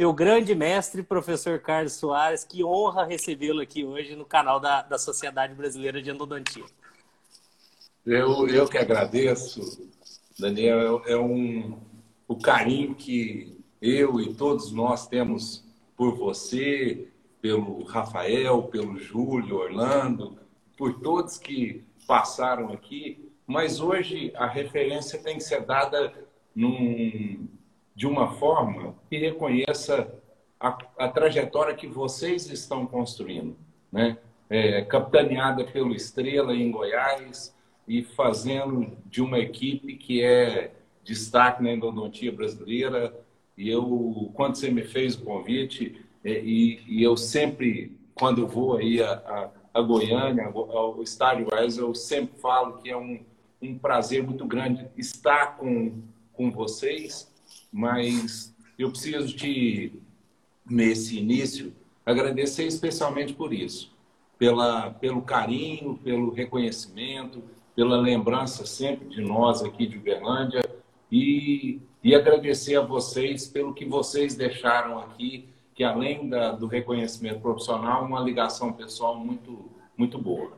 [0.00, 2.42] meu grande mestre, professor Carlos Soares.
[2.42, 6.64] Que honra recebê-lo aqui hoje no canal da, da Sociedade Brasileira de Endodontia.
[8.06, 9.86] Eu, eu que agradeço,
[10.38, 11.02] Daniel.
[11.06, 11.78] É um,
[12.26, 15.62] o carinho que eu e todos nós temos
[15.94, 17.06] por você,
[17.42, 20.38] pelo Rafael, pelo Júlio, Orlando,
[20.78, 23.30] por todos que passaram aqui.
[23.46, 26.10] Mas hoje a referência tem que ser dada
[26.56, 27.46] num,
[28.00, 30.10] de uma forma que reconheça
[30.58, 33.54] a, a trajetória que vocês estão construindo,
[33.92, 34.16] né?
[34.48, 37.54] É, capitaneada pelo Estrela em Goiás
[37.86, 40.72] e fazendo de uma equipe que é
[41.04, 43.14] destaque na endodontia brasileira.
[43.54, 48.78] E eu, quando você me fez o convite, é, e, e eu sempre, quando vou
[48.78, 53.20] aí a, a, a Goiânia, ao estádio Goiás, eu sempre falo que é um,
[53.60, 56.00] um prazer muito grande estar com,
[56.32, 57.29] com vocês,
[57.72, 59.92] mas eu preciso de,
[60.68, 61.72] nesse início,
[62.04, 63.92] agradecer especialmente por isso,
[64.38, 67.42] pela, pelo carinho, pelo reconhecimento,
[67.74, 70.62] pela lembrança sempre de nós aqui de Uberlândia
[71.10, 75.48] e, e agradecer a vocês pelo que vocês deixaram aqui
[75.80, 79.64] que além da, do reconhecimento profissional, uma ligação pessoal muito,
[79.96, 80.52] muito boa.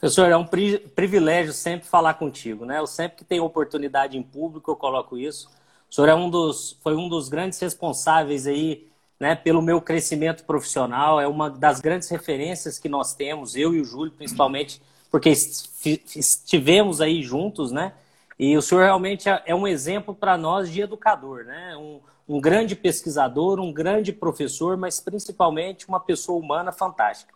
[0.00, 2.80] Professor, é um pri privilégio sempre falar contigo, né?
[2.80, 5.48] Eu sempre que tenho oportunidade em público, eu coloco isso.
[5.90, 8.86] O senhor é um dos, foi um dos grandes responsáveis aí,
[9.18, 13.80] né, pelo meu crescimento profissional, é uma das grandes referências que nós temos, eu e
[13.80, 17.92] o Júlio, principalmente, porque estivemos aí juntos, né?
[18.38, 21.76] E o senhor realmente é, é um exemplo para nós de educador, né?
[21.76, 27.34] Um, um grande pesquisador, um grande professor, mas principalmente uma pessoa humana fantástica.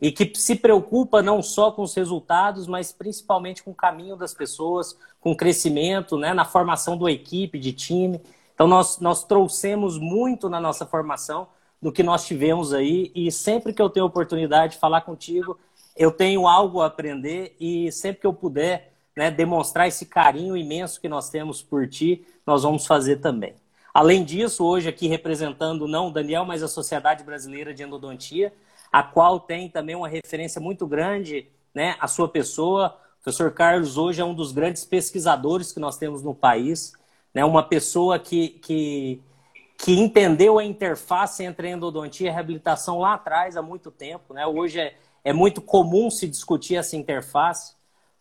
[0.00, 4.34] E que se preocupa não só com os resultados, mas principalmente com o caminho das
[4.34, 8.20] pessoas, com o crescimento, né, na formação da equipe, de time.
[8.54, 11.48] Então, nós, nós trouxemos muito na nossa formação
[11.80, 13.10] do que nós tivemos aí.
[13.14, 15.58] E sempre que eu tenho oportunidade de falar contigo,
[15.96, 17.56] eu tenho algo a aprender.
[17.58, 22.26] E sempre que eu puder né, demonstrar esse carinho imenso que nós temos por ti,
[22.46, 23.54] nós vamos fazer também.
[23.92, 28.52] Além disso, hoje aqui representando não o Daniel, mas a Sociedade Brasileira de Endodontia,
[28.94, 32.96] a qual tem também uma referência muito grande, né, a sua pessoa.
[33.18, 36.92] O professor Carlos hoje é um dos grandes pesquisadores que nós temos no país,
[37.34, 39.20] né, uma pessoa que, que,
[39.76, 44.32] que entendeu a interface entre a endodontia e a reabilitação lá atrás, há muito tempo.
[44.32, 44.46] Né?
[44.46, 47.74] Hoje é, é muito comum se discutir essa interface,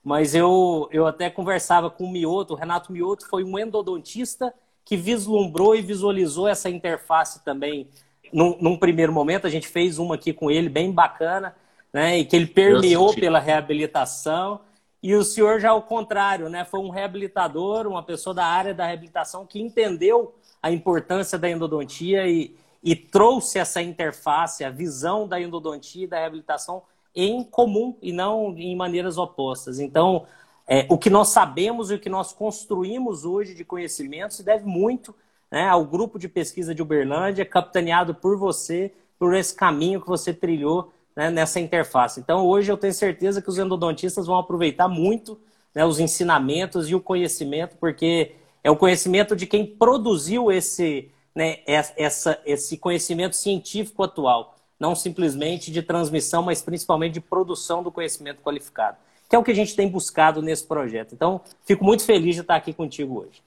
[0.04, 4.52] mas eu, eu até conversava com o Mioto, o Renato Mioto foi um endodontista
[4.84, 7.88] que vislumbrou e visualizou essa interface também
[8.34, 9.48] num, num, primeiro momento.
[9.48, 11.56] A gente fez uma aqui com ele, bem bacana,
[11.92, 12.18] né?
[12.18, 14.62] E que ele permeou pela reabilitação.
[15.02, 16.66] E o senhor já ao contrário, né?
[16.66, 22.26] Foi um reabilitador, uma pessoa da área da reabilitação que entendeu a importância da endodontia
[22.28, 26.84] e, e trouxe essa interface, a visão da endodontia e da reabilitação
[27.16, 29.80] em comum e não em maneiras opostas.
[29.80, 30.26] Então,
[30.68, 34.66] é, o que nós sabemos e o que nós construímos hoje de conhecimento se deve
[34.66, 35.14] muito
[35.54, 40.34] né, ao grupo de pesquisa de Uberlândia, capitaneado por você, por esse caminho que você
[40.34, 42.20] trilhou né, nessa interface.
[42.20, 45.40] Então, hoje eu tenho certeza que os endodontistas vão aproveitar muito
[45.76, 48.32] né, os ensinamentos e o conhecimento, porque
[48.64, 55.72] é o conhecimento de quem produziu esse, né, essa, esse conhecimento científico atual, não simplesmente
[55.72, 58.98] de transmissão, mas principalmente de produção do conhecimento qualificado
[59.30, 61.16] que é o que a gente tem buscado nesse projeto.
[61.16, 63.42] Então, fico muito feliz de estar aqui contigo hoje.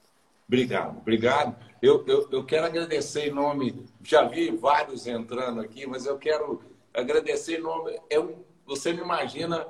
[0.48, 1.56] Obrigado, obrigado.
[1.82, 6.62] Eu, eu, eu quero agradecer em nome, já vi vários entrando aqui, mas eu quero
[6.94, 7.98] agradecer em nome.
[8.08, 9.66] Eu, você me imagina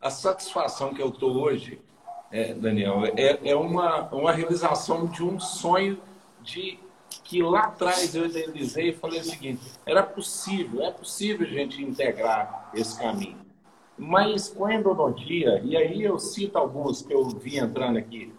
[0.00, 1.80] a satisfação que eu estou hoje,
[2.30, 6.00] é, Daniel, é, é uma, uma realização de um sonho
[6.42, 6.78] de
[7.24, 11.82] que lá atrás eu idealizei e falei o seguinte: era possível, é possível a gente
[11.82, 13.38] integrar esse caminho.
[13.98, 18.32] Mas com a endodontia, e aí eu cito alguns que eu vi entrando aqui,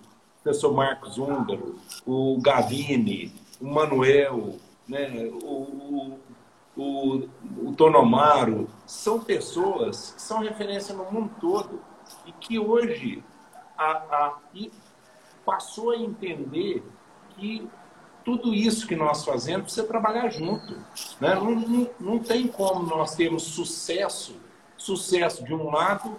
[0.43, 1.75] professor Marcos Húngaro,
[2.05, 4.55] o Gavini, o Manuel,
[4.87, 6.17] né, o,
[6.75, 7.29] o,
[7.63, 11.81] o Tonomaro, são pessoas que são referência no mundo todo
[12.25, 13.23] e que hoje
[13.77, 14.39] a, a,
[15.45, 16.83] passou a entender
[17.35, 17.69] que
[18.23, 20.73] tudo isso que nós fazemos precisa trabalhar junto.
[21.19, 21.35] Né?
[21.35, 24.35] Não, não, não tem como nós termos sucesso
[24.81, 26.17] sucesso de um lado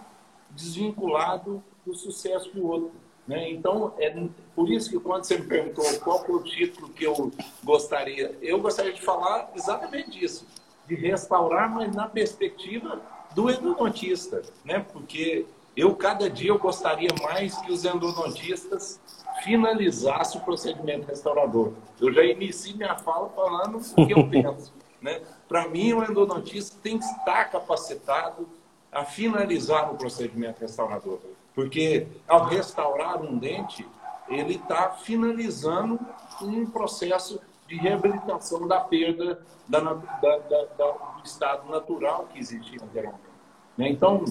[0.50, 3.01] desvinculado do sucesso do outro.
[3.26, 3.50] Né?
[3.50, 4.14] Então, é
[4.54, 7.32] por isso que quando você me perguntou qual é o título que eu
[7.62, 10.46] gostaria, eu gostaria de falar exatamente disso,
[10.88, 13.00] de restaurar, mas na perspectiva
[13.34, 14.84] do endodontista, né?
[14.92, 15.46] porque
[15.76, 19.00] eu, cada dia, eu gostaria mais que os endodontistas
[19.42, 21.72] finalizasse o procedimento restaurador.
[22.00, 24.72] Eu já inicio minha fala falando o que eu penso.
[25.00, 25.22] Né?
[25.48, 28.46] Para mim, o endodontista tem que estar capacitado
[28.90, 31.18] a finalizar o procedimento restaurador.
[31.54, 33.86] Porque ao restaurar um dente,
[34.28, 35.98] ele está finalizando
[36.40, 43.32] um processo de reabilitação da perda da, da, da, do estado natural que existia anteriormente.
[43.76, 43.88] Né?
[43.88, 44.24] Então,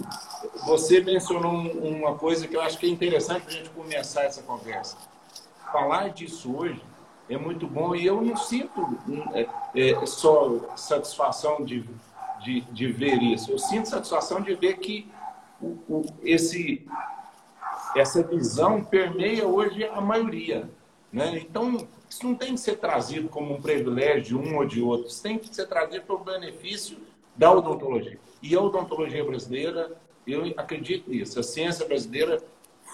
[0.65, 4.41] você mencionou uma coisa que eu acho que é interessante para a gente começar essa
[4.43, 4.97] conversa.
[5.71, 6.81] Falar disso hoje
[7.29, 8.97] é muito bom e eu não sinto
[9.33, 11.85] é, é, só satisfação de,
[12.43, 13.51] de, de, ver isso.
[13.51, 15.09] Eu sinto satisfação de ver que
[16.23, 16.85] esse,
[17.95, 20.69] essa visão permeia hoje a maioria.
[21.11, 21.39] Né?
[21.39, 25.07] Então, isso não tem que ser trazido como um privilégio de um ou de outro.
[25.07, 26.97] Isso tem que ser trazido para o benefício
[27.35, 28.19] da odontologia.
[28.41, 29.91] E a odontologia brasileira,
[30.25, 31.39] eu acredito nisso.
[31.39, 32.41] A ciência brasileira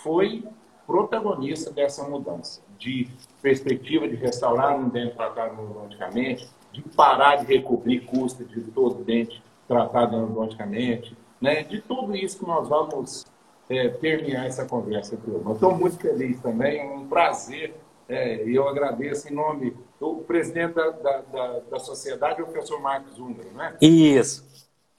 [0.03, 0.43] foi
[0.85, 3.09] protagonista dessa mudança de
[3.41, 9.43] perspectiva de restaurar um dente tratado odontologicamente, de parar de recobrir custo de todo dente
[9.67, 11.63] tratado odontologicamente, né?
[11.63, 13.25] de tudo isso que nós vamos
[13.69, 15.53] é, terminar essa conversa turma.
[15.53, 17.75] Estou muito feliz também, é um prazer,
[18.07, 22.79] é, e eu agradeço em nome do presidente da, da, da, da sociedade, o professor
[22.79, 23.75] Marcos Húngaro, né?
[23.81, 24.45] Isso.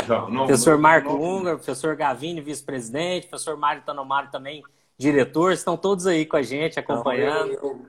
[0.06, 4.62] Não, não, professor não, Marco Húngaro, professor Gavini, vice-presidente, professor Mário Tanomaro também,
[4.96, 7.52] diretor, estão todos aí com a gente, acompanhando.
[7.52, 7.87] Eu, eu,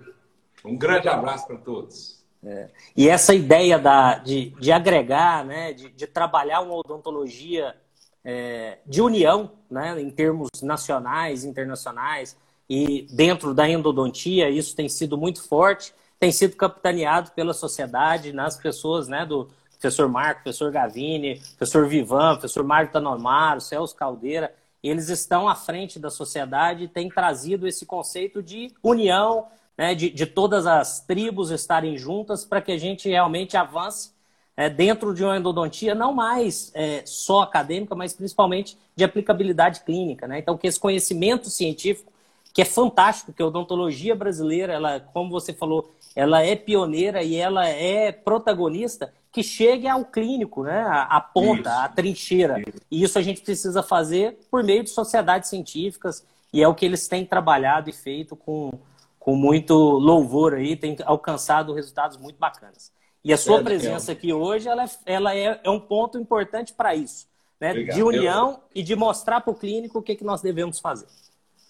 [0.65, 2.19] um grande abraço para todos.
[2.43, 2.69] É.
[2.95, 7.75] E essa ideia da, de, de agregar, né, de, de trabalhar uma odontologia
[8.23, 12.37] é, de união, né, em termos nacionais, internacionais,
[12.69, 18.57] e dentro da endodontia, isso tem sido muito forte, tem sido capitaneado pela sociedade, nas
[18.57, 25.09] pessoas né, do professor Marco, professor Gavini, professor Vivan, professor Mário Tanomaro, Celso Caldeira, eles
[25.09, 30.25] estão à frente da sociedade e têm trazido esse conceito de união, né, de, de
[30.25, 34.11] todas as tribos estarem juntas para que a gente realmente avance
[34.59, 40.27] é, dentro de uma endodontia, não mais é, só acadêmica, mas principalmente de aplicabilidade clínica.
[40.27, 40.39] Né?
[40.39, 42.11] Então, que esse conhecimento científico,
[42.53, 47.37] que é fantástico, que a odontologia brasileira, ela, como você falou, ela é pioneira e
[47.37, 50.85] ela é protagonista, que chegue ao clínico, né?
[51.09, 51.79] a, ponta, isso.
[51.79, 52.59] a trincheira.
[52.59, 52.81] Isso.
[52.91, 56.85] E isso a gente precisa fazer por meio de sociedades científicas, e é o que
[56.85, 58.73] eles têm trabalhado e feito com,
[59.17, 62.91] com muito louvor aí, tem alcançado resultados muito bacanas.
[63.23, 66.73] E a sua é, presença aqui hoje, ela, é, ela é, é um ponto importante
[66.73, 67.27] para isso,
[67.59, 67.73] né?
[67.73, 68.59] de união eu...
[68.75, 71.07] e de mostrar para o clínico o que, que nós devemos fazer.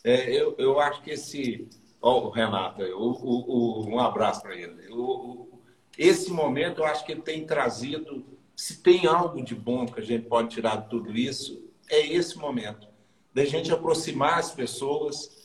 [0.03, 1.67] É, eu, eu acho que esse...
[2.01, 4.87] Oh, Renato, o, o, o, um abraço para ele.
[5.97, 8.25] esse momento, eu acho que ele tem trazido...
[8.55, 12.37] Se tem algo de bom que a gente pode tirar de tudo isso, é esse
[12.37, 12.87] momento.
[13.33, 15.39] Da gente aproximar as pessoas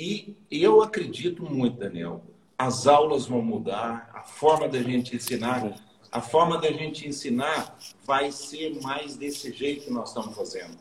[0.00, 2.22] e eu acredito muito, Daniel,
[2.58, 5.72] as aulas vão mudar, a forma da gente ensinar,
[6.10, 10.76] a forma da gente ensinar vai ser mais desse jeito que nós estamos fazendo.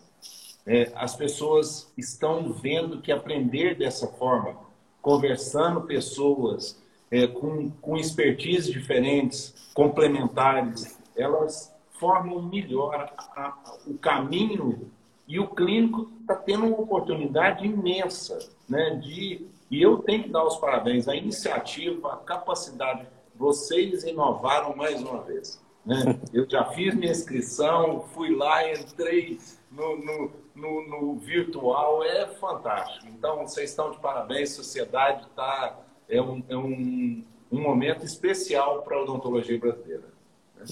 [0.65, 4.57] É, as pessoas estão vendo que aprender dessa forma,
[5.01, 14.91] conversando pessoas é, com, com expertise diferentes, complementares, elas formam melhor a, a, o caminho
[15.27, 18.38] e o clínico está tendo uma oportunidade imensa
[18.68, 19.47] né, de.
[19.69, 23.08] E eu tenho que dar os parabéns à iniciativa, à capacidade.
[23.36, 25.62] Vocês inovaram mais uma vez.
[25.86, 26.19] Né?
[26.34, 29.39] Eu já fiz minha inscrição, fui lá, entrei
[29.72, 33.08] no, no, no, no virtual, é fantástico.
[33.08, 35.80] Então, vocês estão de parabéns, sociedade está.
[36.10, 40.06] É um, é um, um momento especial para a odontologia brasileira.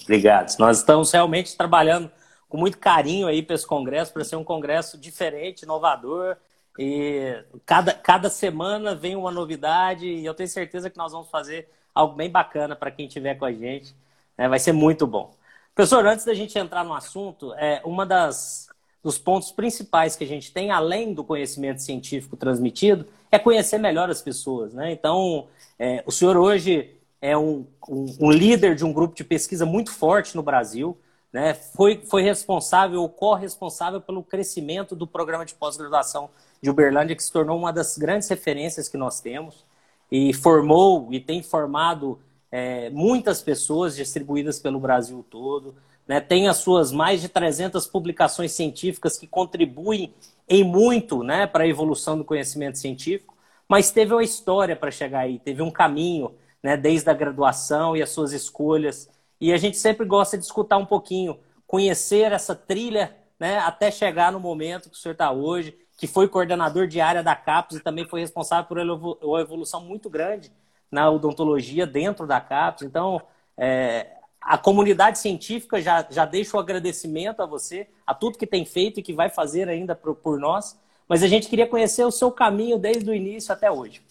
[0.03, 0.58] Obrigado.
[0.58, 2.12] Nós estamos realmente trabalhando
[2.50, 6.38] com muito carinho aí para esse congresso, para ser um congresso diferente, inovador.
[6.77, 11.70] E cada, cada semana vem uma novidade e eu tenho certeza que nós vamos fazer
[11.94, 13.96] algo bem bacana para quem estiver com a gente.
[14.38, 14.50] Né?
[14.50, 15.34] Vai ser muito bom.
[15.74, 18.67] Professor, antes da gente entrar no assunto, é, uma das
[19.03, 24.10] dos pontos principais que a gente tem, além do conhecimento científico transmitido, é conhecer melhor
[24.10, 24.74] as pessoas.
[24.74, 24.91] Né?
[24.91, 26.89] Então, é, o senhor hoje
[27.22, 30.98] é um, um, um líder de um grupo de pesquisa muito forte no Brasil
[31.36, 36.29] né, foi, foi responsável ou corresponsável pelo crescimento do programa de pós-graduação
[36.65, 39.63] de Uberlândia, que se tornou uma das grandes referências que nós temos,
[40.12, 42.19] e formou e tem formado
[42.51, 45.75] é, muitas pessoas distribuídas pelo Brasil todo.
[46.07, 50.13] Né, tem as suas mais de 300 publicações científicas que contribuem
[50.48, 53.36] em muito né, para a evolução do conhecimento científico,
[53.67, 58.03] mas teve uma história para chegar aí, teve um caminho né, desde a graduação e
[58.03, 59.10] as suas escolhas
[59.41, 64.31] e a gente sempre gosta de escutar um pouquinho, conhecer essa trilha, né, até chegar
[64.31, 67.83] no momento que o senhor está hoje que foi coordenador de área da CAPES e
[67.83, 70.51] também foi responsável por uma evolução muito grande
[70.91, 72.83] na odontologia dentro da CAPES.
[72.83, 73.21] Então,
[73.57, 78.65] é, a comunidade científica já, já deixa o agradecimento a você, a tudo que tem
[78.65, 82.11] feito e que vai fazer ainda por, por nós, mas a gente queria conhecer o
[82.11, 84.01] seu caminho desde o início até hoje.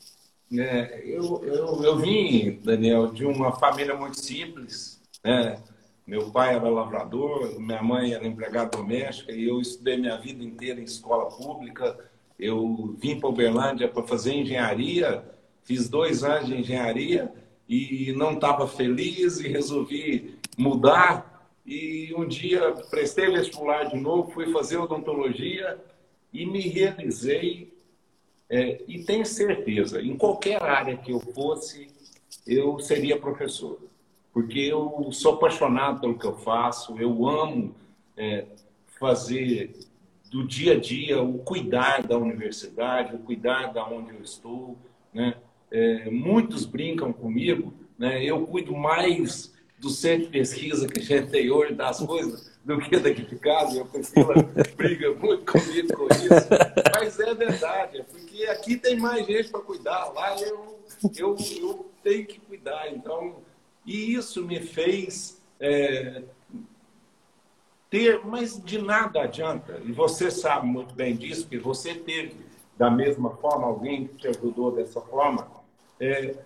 [0.52, 5.00] É, eu, eu, eu vim, Daniel, de uma família muito simples.
[5.24, 5.58] Né?
[6.06, 10.78] Meu pai era lavrador, minha mãe era empregada doméstica e eu estudei minha vida inteira
[10.78, 11.98] em escola pública.
[12.38, 15.24] Eu vim para Uberlândia para fazer engenharia,
[15.62, 17.32] fiz dois anos de engenharia
[17.66, 21.48] e não estava feliz e resolvi mudar.
[21.64, 25.82] E um dia prestei vestibular de novo, fui fazer odontologia
[26.30, 27.72] e me realizei.
[28.50, 31.88] É, e tenho certeza, em qualquer área que eu fosse,
[32.46, 33.80] eu seria professor
[34.34, 37.72] porque eu sou apaixonado pelo que eu faço, eu amo
[38.16, 38.44] é,
[38.98, 39.72] fazer
[40.28, 44.76] do dia a dia o cuidar da universidade, o cuidar da onde eu estou.
[45.12, 45.36] Né?
[45.70, 48.24] É, muitos brincam comigo, né?
[48.24, 52.78] eu cuido mais do centro de pesquisa que a gente tem hoje, das coisas, do
[52.80, 53.82] que daqui de casa.
[53.82, 54.34] A Priscila
[54.76, 56.48] briga muito comigo com isso.
[56.92, 60.80] Mas é verdade, é porque aqui tem mais gente para cuidar, lá eu,
[61.16, 62.90] eu, eu tenho que cuidar.
[62.92, 63.36] Então,
[63.84, 66.22] e isso me fez é,
[67.90, 69.80] ter, mas de nada adianta.
[69.84, 72.36] E você sabe muito bem disso, que você teve
[72.76, 75.46] da mesma forma alguém que te ajudou dessa forma.
[76.00, 76.36] É,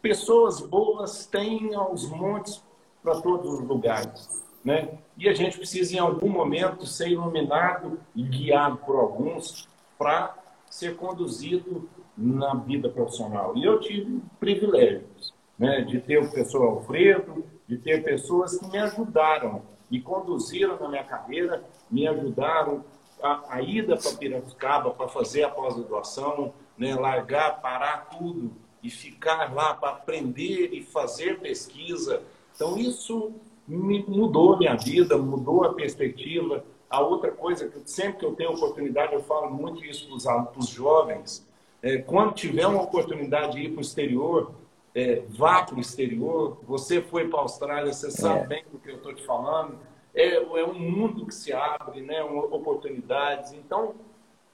[0.00, 2.62] pessoas boas têm aos montes
[3.02, 4.42] para todos os lugares.
[4.64, 4.98] Né?
[5.18, 9.68] E a gente precisa, em algum momento, ser iluminado e guiado por alguns
[9.98, 10.34] para
[10.70, 13.56] ser conduzido na vida profissional.
[13.56, 18.78] E eu tive privilégios né, de ter o professor Alfredo, de ter pessoas que me
[18.78, 22.84] ajudaram e conduziram na minha carreira, me ajudaram
[23.22, 29.54] a, a ida para Piracicaba para fazer a pós-graduação, né, largar, parar tudo e ficar
[29.54, 32.22] lá para aprender e fazer pesquisa.
[32.54, 33.32] Então, isso
[33.66, 36.64] me mudou minha vida, mudou a perspectiva.
[36.90, 40.68] A outra coisa, que sempre que eu tenho oportunidade, eu falo muito isso para os
[40.68, 41.46] jovens,
[41.82, 44.54] é, quando tiver uma oportunidade de ir para o exterior,
[44.94, 48.46] é, vá para o exterior, você foi para a Austrália, você sabe é.
[48.46, 49.78] bem do que eu estou te falando.
[50.14, 52.22] É, é um mundo que se abre, né?
[52.22, 53.52] oportunidades.
[53.52, 53.94] Então,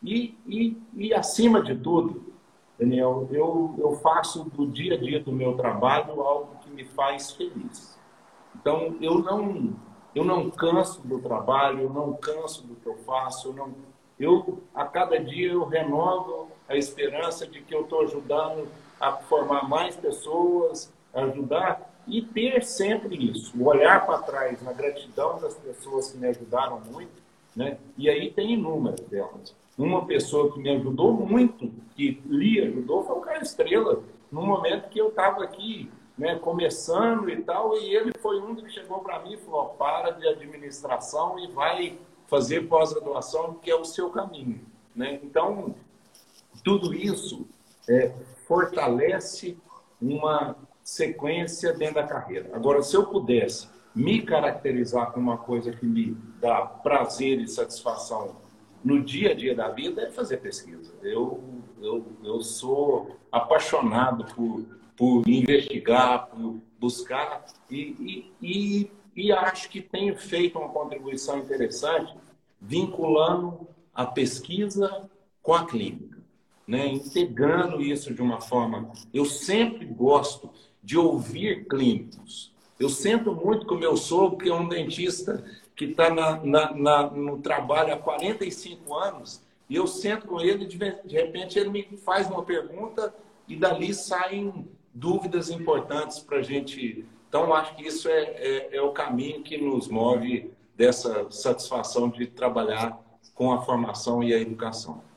[0.03, 2.33] e, e, e acima de tudo,
[2.79, 7.33] Daniel, eu, eu faço do dia a dia do meu trabalho algo que me faz
[7.33, 7.99] feliz.
[8.55, 9.75] Então, eu não,
[10.15, 13.75] eu não canso do trabalho, eu não canso do que eu faço, eu não,
[14.19, 18.67] eu a cada dia eu renovo a esperança de que eu estou ajudando
[19.00, 25.54] a formar mais pessoas, ajudar e ter sempre isso, olhar para trás na gratidão das
[25.54, 27.23] pessoas que me ajudaram muito,
[27.57, 27.78] né?
[27.97, 29.54] E aí tem inúmeras delas.
[29.78, 34.90] Uma pessoa que me ajudou muito, que lhe ajudou, foi o Caio Estrela, no momento
[34.90, 39.21] que eu estava aqui, né, começando e tal, e ele foi um que chegou para
[39.21, 44.61] mim e falou: para de administração e vai fazer pós-graduação, que é o seu caminho.
[44.95, 45.19] Né?
[45.23, 45.75] Então,
[46.62, 47.47] tudo isso
[47.88, 48.12] é,
[48.50, 49.57] fortalece
[50.02, 52.50] uma sequência dentro da carreira.
[52.52, 58.35] Agora, se eu pudesse me caracterizar com uma coisa que me dá prazer e satisfação
[58.83, 60.92] no dia a dia da vida, é fazer pesquisa.
[61.00, 61.45] Eu,
[61.80, 64.64] eu, eu sou apaixonado por,
[64.97, 72.16] por investigar, por buscar e, e, e, e acho que tenho feito uma contribuição interessante
[72.61, 75.09] vinculando a pesquisa
[75.40, 76.20] com a clínica
[76.71, 78.93] né, integrando isso de uma forma.
[79.12, 80.49] Eu sempre gosto
[80.81, 82.53] de ouvir clínicos.
[82.79, 86.11] Eu sinto muito com o meu sogro, que é um dentista que está
[87.11, 91.97] no trabalho há 45 anos, e eu sento com ele, de, de repente ele me
[91.97, 93.12] faz uma pergunta
[93.49, 97.05] e dali saem dúvidas importantes para a gente.
[97.29, 102.29] Então, acho que isso é, é, é o caminho que nos move dessa satisfação de
[102.29, 102.97] trabalhar
[103.35, 105.10] com a formação e a educação.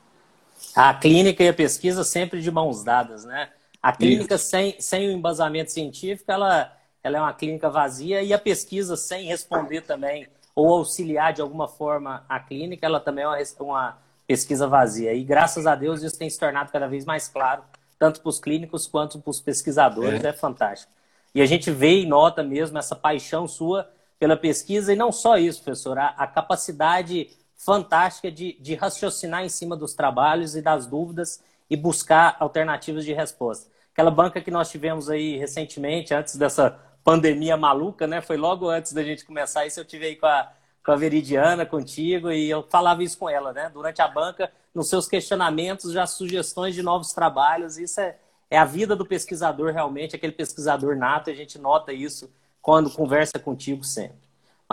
[0.74, 3.50] A clínica e a pesquisa sempre de mãos dadas, né?
[3.82, 8.38] A clínica sem, sem o embasamento científico, ela, ela é uma clínica vazia e a
[8.38, 13.38] pesquisa sem responder também ou auxiliar de alguma forma a clínica, ela também é uma,
[13.60, 15.12] uma pesquisa vazia.
[15.12, 17.62] E graças a Deus isso tem se tornado cada vez mais claro,
[17.98, 20.28] tanto para os clínicos quanto para os pesquisadores, é.
[20.28, 20.92] é fantástico.
[21.34, 25.36] E a gente vê e nota mesmo essa paixão sua pela pesquisa, e não só
[25.36, 30.86] isso, professor, a, a capacidade fantástica de, de raciocinar em cima dos trabalhos e das
[30.86, 33.70] dúvidas e buscar alternativas de resposta.
[33.92, 38.20] Aquela banca que nós tivemos aí recentemente, antes dessa pandemia maluca, né?
[38.20, 40.50] Foi logo antes da gente começar isso, eu tive aí com a,
[40.84, 43.70] com a Veridiana, contigo, e eu falava isso com ela, né?
[43.72, 47.78] Durante a banca, nos seus questionamentos, já sugestões de novos trabalhos.
[47.78, 48.16] Isso é,
[48.50, 52.30] é a vida do pesquisador, realmente, aquele pesquisador nato, a gente nota isso
[52.60, 54.23] quando conversa contigo sempre.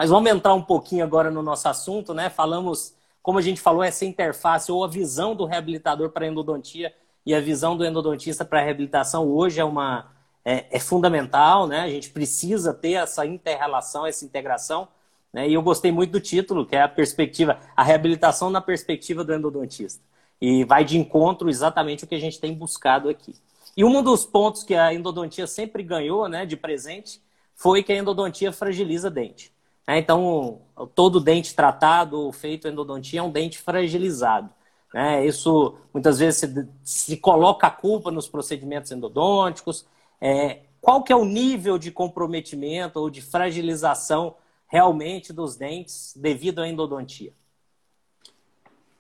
[0.02, 2.28] Mas vamos entrar um pouquinho agora no nosso assunto, né?
[2.28, 6.92] Falamos, como a gente falou, essa interface ou a visão do reabilitador para a endodontia
[7.24, 10.12] e a visão do endodontista para a reabilitação hoje é uma
[10.44, 11.82] é, é fundamental, né?
[11.82, 14.88] A gente precisa ter essa interrelação, essa integração
[15.32, 15.48] né?
[15.48, 19.32] E eu gostei muito do título, que é a perspectiva, a reabilitação na perspectiva do
[19.32, 20.02] endodontista.
[20.42, 23.36] E vai de encontro exatamente o que a gente tem buscado aqui.
[23.78, 27.22] E um dos pontos que a endodontia sempre ganhou né, de presente
[27.54, 29.54] foi que a endodontia fragiliza dente.
[29.88, 30.00] Né?
[30.00, 30.62] Então,
[30.96, 34.50] todo dente tratado feito endodontia é um dente fragilizado.
[34.94, 35.26] Né?
[35.26, 39.86] Isso muitas vezes se, se, coloca a culpa nos procedimentos endodônticos.
[40.20, 44.36] É, qual que é o nível de comprometimento ou de fragilização
[44.68, 47.34] realmente dos dentes devido à endodontia?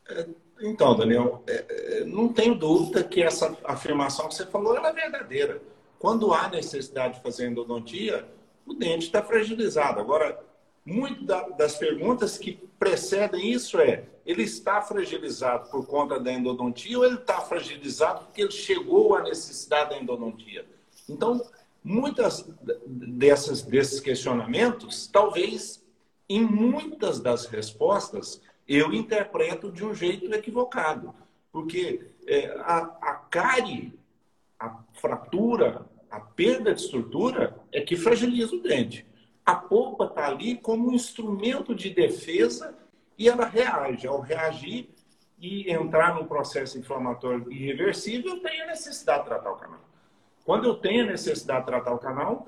[0.08, 0.28] É,
[0.62, 5.62] então, Daniel, é, é, não tenho dúvida que essa afirmação que você falou é verdadeira.
[5.98, 8.28] Quando há necessidade de fazer endodontia,
[8.66, 10.00] o dente está fragilizado.
[10.00, 10.40] Agora,
[10.86, 17.06] muitas das perguntas que precedem isso é: ele está fragilizado por conta da endodontia ou
[17.06, 20.66] ele está fragilizado porque ele chegou à necessidade da endodontia?
[21.08, 21.42] Então,
[21.84, 22.48] Muitas
[22.86, 25.84] dessas, desses questionamentos, talvez
[26.30, 31.14] em muitas das respostas, eu interpreto de um jeito equivocado.
[31.52, 34.00] Porque é, a, a cárie,
[34.60, 39.06] a fratura, a perda de estrutura é que fragiliza o dente.
[39.46, 42.78] A polpa está ali como um instrumento de defesa
[43.18, 44.08] e ela reage.
[44.08, 44.90] Ao reagir
[45.40, 49.80] e entrar num processo inflamatório irreversível, tem a necessidade de tratar o canal.
[50.46, 52.48] Quando eu tenho a necessidade de tratar o canal,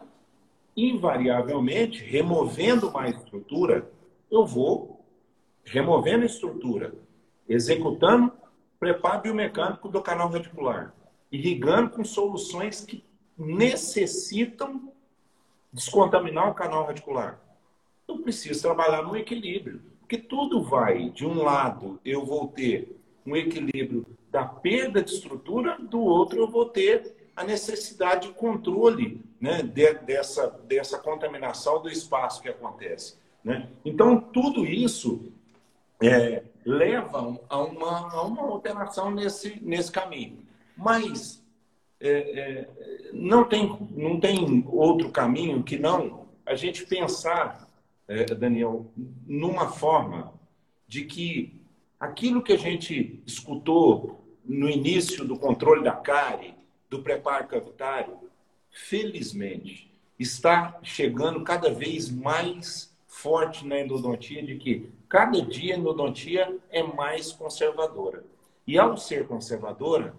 [0.78, 3.92] invariavelmente, removendo mais estrutura,
[4.30, 5.04] eu vou
[5.64, 6.94] removendo a estrutura,
[7.48, 8.32] executando
[8.80, 10.94] preparo biomecânico do canal radicular,
[11.32, 13.04] irrigando com soluções que
[13.38, 14.93] necessitam
[15.74, 17.40] descontaminar o canal radicular.
[18.08, 22.96] Eu preciso trabalhar no equilíbrio, porque tudo vai, de um lado, eu vou ter
[23.26, 29.22] um equilíbrio da perda de estrutura, do outro, eu vou ter a necessidade de controle
[29.42, 33.18] né, de, dessa, dessa contaminação do espaço que acontece.
[33.44, 33.70] Né?
[33.84, 35.32] Então, tudo isso
[36.02, 40.40] é, leva a uma, a uma alteração nesse, nesse caminho.
[40.78, 41.43] Mas
[42.04, 42.70] é, é,
[43.14, 47.66] não, tem, não tem outro caminho que não a gente pensar,
[48.08, 48.92] é, Daniel,
[49.26, 50.34] numa forma
[50.86, 51.62] de que
[51.98, 56.54] aquilo que a gente escutou no início do controle da cárie,
[56.90, 58.20] do preparo cavitário,
[58.70, 59.90] felizmente,
[60.20, 66.84] está chegando cada vez mais forte na endodontia de que cada dia a endodontia é
[66.84, 68.26] mais conservadora.
[68.68, 70.14] E ao ser conservadora,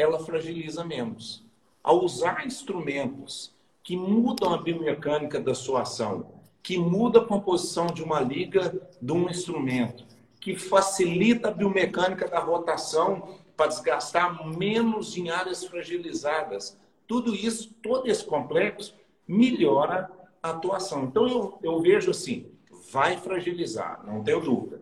[0.00, 1.44] ela fragiliza menos.
[1.82, 8.02] Ao usar instrumentos que mudam a biomecânica da sua ação, que muda a composição de
[8.02, 10.04] uma liga de um instrumento,
[10.40, 16.78] que facilita a biomecânica da rotação para desgastar menos em áreas fragilizadas.
[17.06, 18.94] Tudo isso, todo esse complexo,
[19.26, 20.10] melhora
[20.42, 21.04] a atuação.
[21.04, 22.50] Então, eu, eu vejo assim:
[22.90, 24.80] vai fragilizar, não tenho dúvida.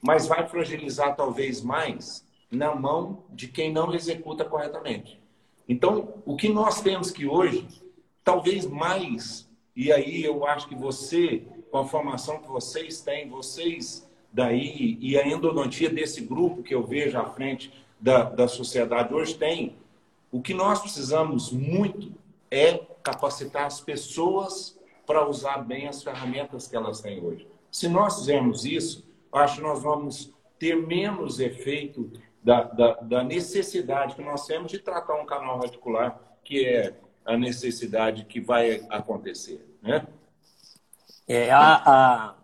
[0.00, 5.20] Mas vai fragilizar talvez mais na mão de quem não executa corretamente.
[5.68, 7.66] Então, o que nós temos que hoje,
[8.24, 14.08] talvez mais, e aí eu acho que você, com a formação que vocês têm, vocês
[14.32, 19.34] daí, e a endodontia desse grupo que eu vejo à frente da, da sociedade hoje
[19.34, 19.76] tem.
[20.30, 22.12] O que nós precisamos muito
[22.50, 27.46] é capacitar as pessoas para usar bem as ferramentas que elas têm hoje.
[27.70, 32.10] Se nós fizermos isso, acho que nós vamos ter menos efeito
[32.42, 37.36] da, da, da, necessidade que nós temos de tratar um canal radicular, que é a
[37.36, 39.64] necessidade que vai acontecer.
[39.82, 40.06] Né?
[41.26, 42.34] É, a, a,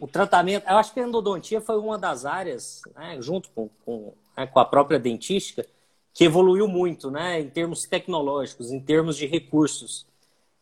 [0.00, 4.14] o tratamento, eu acho que a endodontia foi uma das áreas, né, junto com, com
[4.36, 5.66] né, com a própria dentística,
[6.12, 10.06] que evoluiu muito né, em termos tecnológicos, em termos de recursos.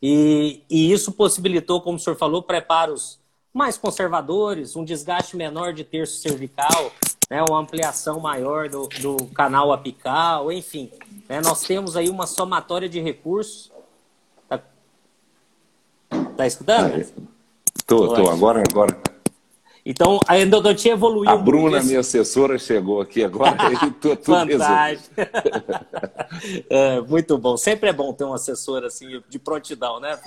[0.00, 3.18] E, e isso possibilitou, como o senhor falou, preparos
[3.52, 6.92] mais conservadores, um desgaste menor de terço cervical,
[7.34, 10.88] né, uma ampliação maior do, do canal apical, enfim.
[11.28, 13.72] Né, nós temos aí uma somatória de recursos.
[14.48, 14.60] Tá,
[16.36, 16.96] tá escutando?
[17.76, 18.30] Estou, estou.
[18.30, 18.96] Agora, agora
[19.86, 25.14] então, a endodontia evoluiu A Bruna, minha assessora, chegou aqui agora e tudo Fantástico.
[26.70, 27.56] é, muito bom.
[27.56, 30.18] Sempre é bom ter um assessor assim, de prontidão, né?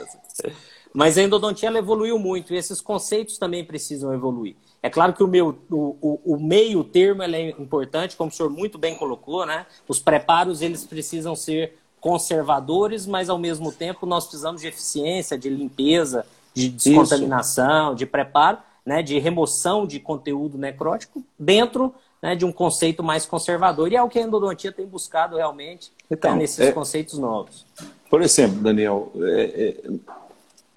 [0.94, 4.56] Mas a endodontia evoluiu muito e esses conceitos também precisam evoluir.
[4.88, 8.50] É claro que o, meu, o, o, o meio termo é importante, como o senhor
[8.50, 9.66] muito bem colocou, né?
[9.88, 15.50] Os preparos eles precisam ser conservadores, mas ao mesmo tempo nós precisamos de eficiência, de
[15.50, 17.96] limpeza, de descontaminação, Isso.
[17.98, 23.92] de preparo, né, de remoção de conteúdo necrótico dentro né, de um conceito mais conservador.
[23.92, 27.66] E é o que a endodontia tem buscado realmente então, né, nesses é, conceitos novos.
[28.10, 29.92] Por exemplo, Daniel, é, é,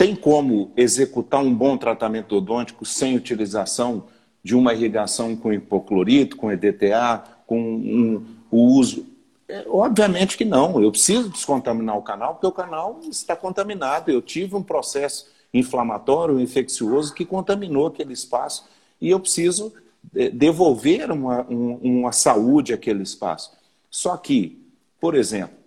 [0.00, 4.04] tem como executar um bom tratamento odôntico sem utilização
[4.42, 9.04] de uma irrigação com hipoclorito, com EDTA, com um, o uso
[9.46, 10.80] é, obviamente que não.
[10.80, 14.10] Eu preciso descontaminar o canal, porque o canal está contaminado.
[14.10, 18.66] Eu tive um processo inflamatório, infeccioso, que contaminou aquele espaço
[18.98, 19.70] e eu preciso
[20.16, 23.52] é, devolver uma, uma saúde àquele espaço.
[23.90, 24.66] Só que,
[24.98, 25.58] por exemplo,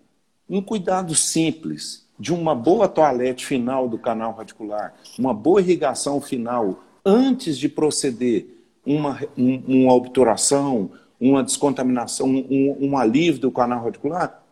[0.50, 6.80] um cuidado simples de uma boa toalete final do canal radicular, uma boa irrigação final
[7.04, 8.46] antes de proceder
[8.86, 14.42] uma, um, uma obturação, uma descontaminação, um, um alívio do canal radicular,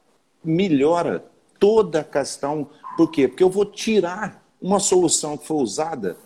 [0.44, 1.24] melhora
[1.58, 2.68] toda a questão.
[2.96, 3.28] Por quê?
[3.28, 6.16] Porque eu vou tirar uma solução que foi usada,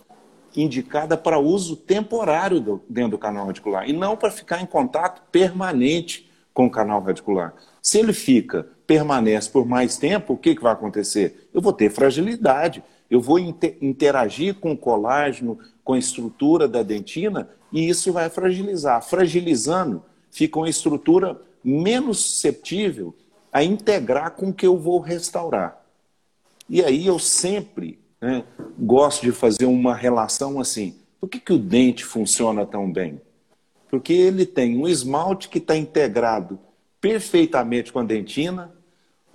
[0.57, 5.23] indicada para uso temporário do, dentro do canal radicular, e não para ficar em contato
[5.31, 7.55] permanente com o canal radicular.
[7.83, 11.49] Se ele fica, permanece por mais tempo, o que, que vai acontecer?
[11.53, 16.83] Eu vou ter fragilidade, eu vou inter interagir com o colágeno, com a estrutura da
[16.83, 19.03] dentina, e isso vai fragilizar.
[19.03, 23.15] Fragilizando, fica uma estrutura menos susceptível
[23.53, 25.85] a integrar com o que eu vou restaurar.
[26.69, 28.45] E aí eu sempre né,
[28.79, 30.97] gosto de fazer uma relação assim.
[31.21, 33.21] Por que, que o dente funciona tão bem?
[33.89, 36.59] Porque ele tem um esmalte que está integrado
[37.01, 38.75] perfeitamente com a dentina,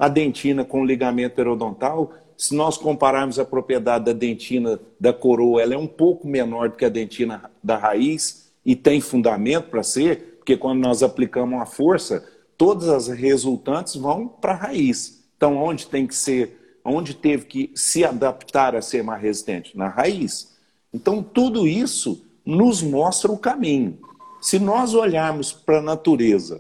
[0.02, 2.12] a dentina com ligamento periodontal.
[2.36, 6.76] Se nós compararmos a propriedade da dentina da coroa, ela é um pouco menor do
[6.76, 11.68] que a dentina da raiz e tem fundamento para ser, porque quando nós aplicamos a
[11.68, 15.24] força, todas as resultantes vão para a raiz.
[15.38, 19.78] Então, onde tem que ser, onde teve que se adaptar a ser mais resistente?
[19.78, 20.58] Na raiz.
[20.92, 24.00] Então, tudo isso nos mostra o caminho.
[24.42, 26.60] Se nós olharmos para a natureza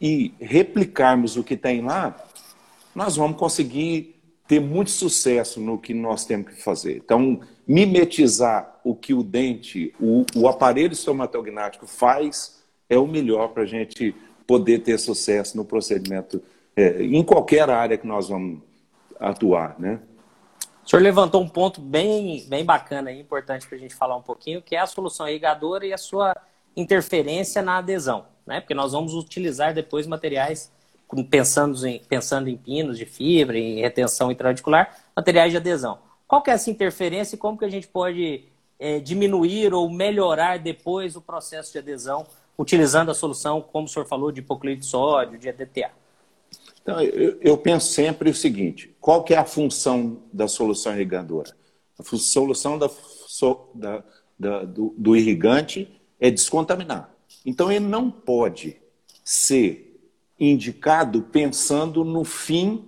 [0.00, 2.16] e replicarmos o que tem lá,
[2.94, 4.14] nós vamos conseguir
[4.46, 6.96] ter muito sucesso no que nós temos que fazer.
[6.96, 13.62] Então, mimetizar o que o dente, o, o aparelho estomatognático faz é o melhor para
[13.62, 14.14] a gente
[14.46, 16.42] poder ter sucesso no procedimento,
[16.76, 18.60] é, em qualquer área que nós vamos
[19.18, 20.00] atuar, né?
[20.84, 24.22] O senhor levantou um ponto bem, bem bacana e importante para a gente falar um
[24.22, 26.36] pouquinho, que é a solução irrigadora e a sua
[26.76, 28.60] interferência na adesão, né?
[28.60, 30.70] Porque nós vamos utilizar depois materiais
[31.22, 35.98] pensando em, pensando em pinos de fibra, em retenção intraradicular, materiais de adesão.
[36.26, 38.44] Qual que é essa interferência e como que a gente pode
[38.78, 42.26] é, diminuir ou melhorar depois o processo de adesão
[42.58, 45.90] utilizando a solução, como o senhor falou, de hipoclorito de sódio, de EDTA?
[46.82, 51.50] Então, eu, eu, penso sempre o seguinte: qual que é a função da solução irrigadora?
[51.98, 52.90] A solução da,
[53.74, 54.04] da,
[54.38, 55.88] da, do, do irrigante
[56.20, 57.10] é descontaminar.
[57.44, 58.76] Então, ele não pode
[59.24, 59.93] ser
[60.38, 62.84] indicado pensando no fim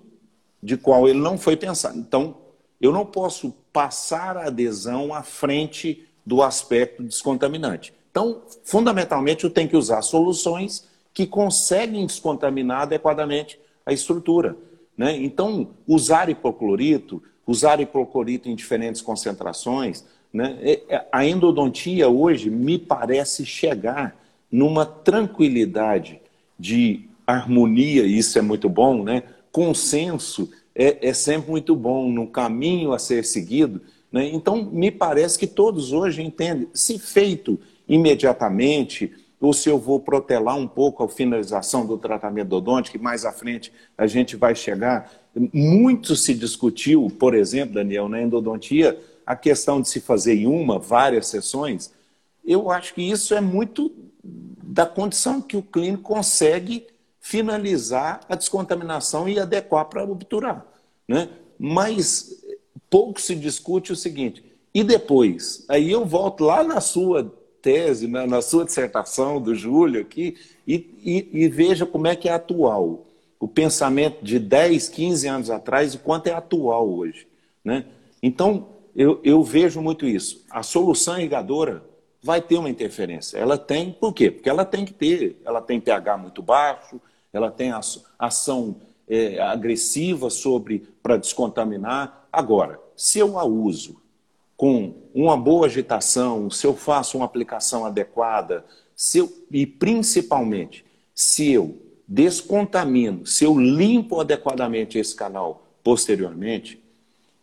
[0.62, 1.98] de qual ele não foi pensado.
[1.98, 2.36] Então,
[2.80, 7.94] eu não posso passar a adesão à frente do aspecto descontaminante.
[8.10, 14.56] Então, fundamentalmente, eu tenho que usar soluções que conseguem descontaminar adequadamente a estrutura.
[14.96, 15.16] Né?
[15.16, 20.04] Então, usar hipoclorito, usar hipoclorito em diferentes concentrações,
[20.36, 20.58] né?
[20.60, 24.14] É, é, a endodontia hoje me parece chegar
[24.52, 26.20] numa tranquilidade
[26.58, 29.22] de harmonia, isso é muito bom, né?
[29.56, 33.80] consenso é, é sempre muito bom, no caminho a ser seguido.
[34.12, 34.28] Né?
[34.28, 37.58] Então, me parece que todos hoje entendem, se feito
[37.88, 39.10] imediatamente,
[39.40, 43.32] ou se eu vou protelar um pouco a finalização do tratamento odontico, que mais à
[43.32, 45.10] frente a gente vai chegar.
[45.52, 50.78] Muito se discutiu, por exemplo, Daniel, na endodontia, a questão de se fazer em uma,
[50.78, 51.92] várias sessões.
[52.44, 53.90] Eu acho que isso é muito
[54.22, 56.86] da condição que o clínico consegue
[57.26, 60.64] finalizar a descontaminação e adequar para obturar.
[61.08, 61.28] Né?
[61.58, 62.40] Mas
[62.88, 65.64] pouco se discute o seguinte, e depois?
[65.68, 70.36] Aí eu volto lá na sua tese, na, na sua dissertação do Júlio aqui,
[70.68, 73.04] e, e, e, veja como é que é atual.
[73.40, 77.26] O pensamento de 10, 15 anos atrás e quanto é atual hoje.
[77.64, 77.86] Né?
[78.22, 80.44] Então, eu, eu vejo muito isso.
[80.48, 81.82] A solução irrigadora
[82.22, 83.36] vai ter uma interferência.
[83.36, 84.30] Ela tem, por quê?
[84.30, 87.00] Porque ela tem que ter, ela tem pH muito baixo,
[87.36, 87.70] ela tem
[88.18, 92.26] ação é, agressiva sobre para descontaminar.
[92.32, 94.00] Agora, se eu a uso
[94.56, 101.52] com uma boa agitação, se eu faço uma aplicação adequada, se eu, e principalmente se
[101.52, 101.76] eu
[102.08, 106.82] descontamino, se eu limpo adequadamente esse canal posteriormente,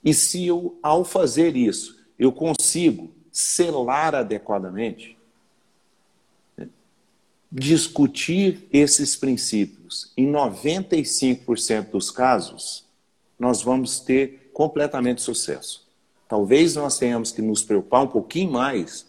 [0.04, 5.13] e se eu, ao fazer isso, eu consigo selar adequadamente,
[7.56, 12.84] discutir esses princípios, em 95% dos casos,
[13.38, 15.88] nós vamos ter completamente sucesso.
[16.28, 19.06] Talvez nós tenhamos que nos preocupar um pouquinho mais,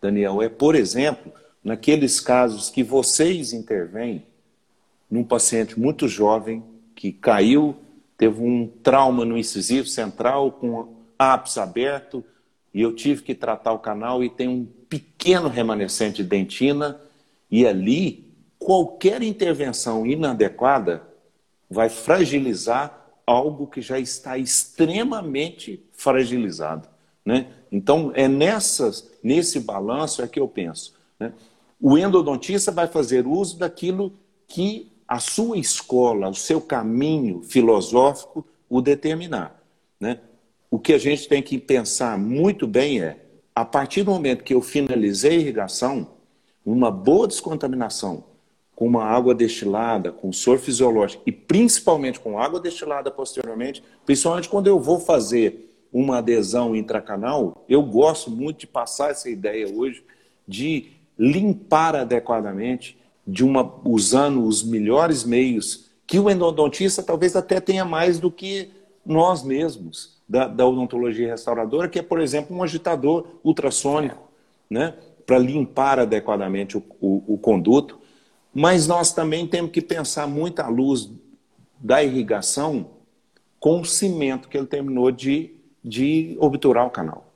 [0.00, 1.32] Daniel, é, por exemplo,
[1.64, 4.24] naqueles casos que vocês intervêm
[5.10, 6.62] num paciente muito jovem
[6.94, 7.74] que caiu,
[8.16, 12.24] teve um trauma no incisivo central com ápice aberto
[12.72, 17.00] e eu tive que tratar o canal e tem um pequeno remanescente de dentina
[17.50, 21.02] e ali qualquer intervenção inadequada
[21.68, 26.88] vai fragilizar algo que já está extremamente fragilizado.
[27.24, 27.46] Né?
[27.70, 30.94] Então, é nessas, nesse balanço é que eu penso.
[31.18, 31.32] Né?
[31.80, 34.12] O endodontista vai fazer uso daquilo
[34.48, 39.60] que a sua escola, o seu caminho filosófico o determinar.
[39.98, 40.20] Né?
[40.70, 43.18] O que a gente tem que pensar muito bem é,
[43.54, 46.08] a partir do momento que eu finalizei a irrigação,
[46.64, 48.24] uma boa descontaminação
[48.74, 54.68] com uma água destilada, com soro fisiológico e principalmente com água destilada posteriormente, principalmente quando
[54.68, 60.02] eu vou fazer uma adesão intracanal, eu gosto muito de passar essa ideia hoje
[60.46, 67.84] de limpar adequadamente, de uma usando os melhores meios que o endodontista talvez até tenha
[67.84, 68.70] mais do que
[69.04, 74.28] nós mesmos da, da odontologia restauradora, que é, por exemplo, um agitador ultrassônico,
[74.68, 74.94] né,
[75.30, 78.00] para limpar adequadamente o, o, o conduto
[78.52, 81.10] mas nós também temos que pensar muito à luz
[81.78, 82.90] da irrigação
[83.58, 87.32] com o cimento que ele terminou de, de obturar o canal.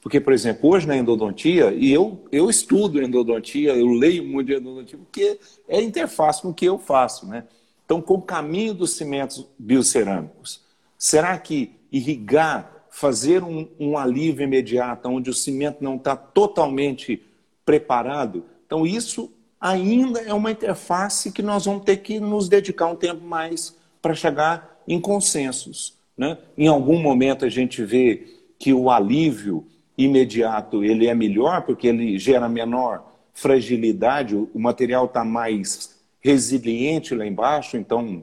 [0.00, 4.54] Porque, por exemplo, hoje na endodontia, e eu, eu estudo endodontia, eu leio muito de
[4.54, 7.26] endodontia, porque é interface com o que eu faço.
[7.26, 7.44] Né?
[7.84, 10.62] Então, com o caminho dos cimentos biocerâmicos,
[10.96, 17.22] será que irrigar, fazer um, um alívio imediato, onde o cimento não está totalmente
[17.68, 22.96] preparado, então isso ainda é uma interface que nós vamos ter que nos dedicar um
[22.96, 25.94] tempo mais para chegar em consensos.
[26.16, 26.38] Né?
[26.56, 29.66] Em algum momento a gente vê que o alívio
[29.98, 33.04] imediato ele é melhor porque ele gera menor
[33.34, 38.22] fragilidade, o material está mais resiliente lá embaixo, então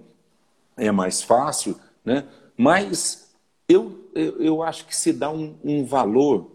[0.75, 2.23] é mais fácil, né?
[2.57, 3.31] mas
[3.69, 6.49] eu, eu, acho que se dá um, um valor,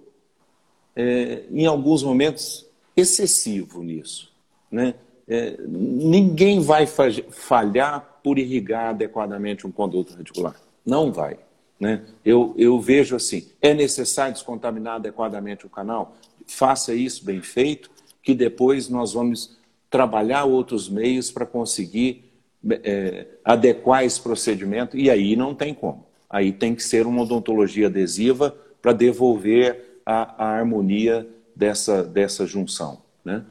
[0.97, 2.69] é, em alguns momentos,
[3.01, 4.33] excessivo nisso.
[4.71, 4.95] Né?
[5.29, 10.55] É, ninguém vai falhar por irrigar adequadamente um conduto reticular.
[10.85, 11.39] Não vai.
[11.79, 12.03] Né?
[12.25, 16.17] Eu, eu vejo assim: é necessário descontaminar adequadamente o canal?
[16.47, 17.91] Faça isso bem feito,
[18.23, 19.59] que depois nós vamos
[19.89, 22.31] trabalhar outros meios para conseguir
[22.83, 26.07] é, adequar esse procedimento, e aí não tem como.
[26.29, 31.27] Aí tem que ser uma odontologia adesiva para devolver a, a harmonia
[31.61, 33.03] dessa, dessa junção.
[33.23, 33.45] Né?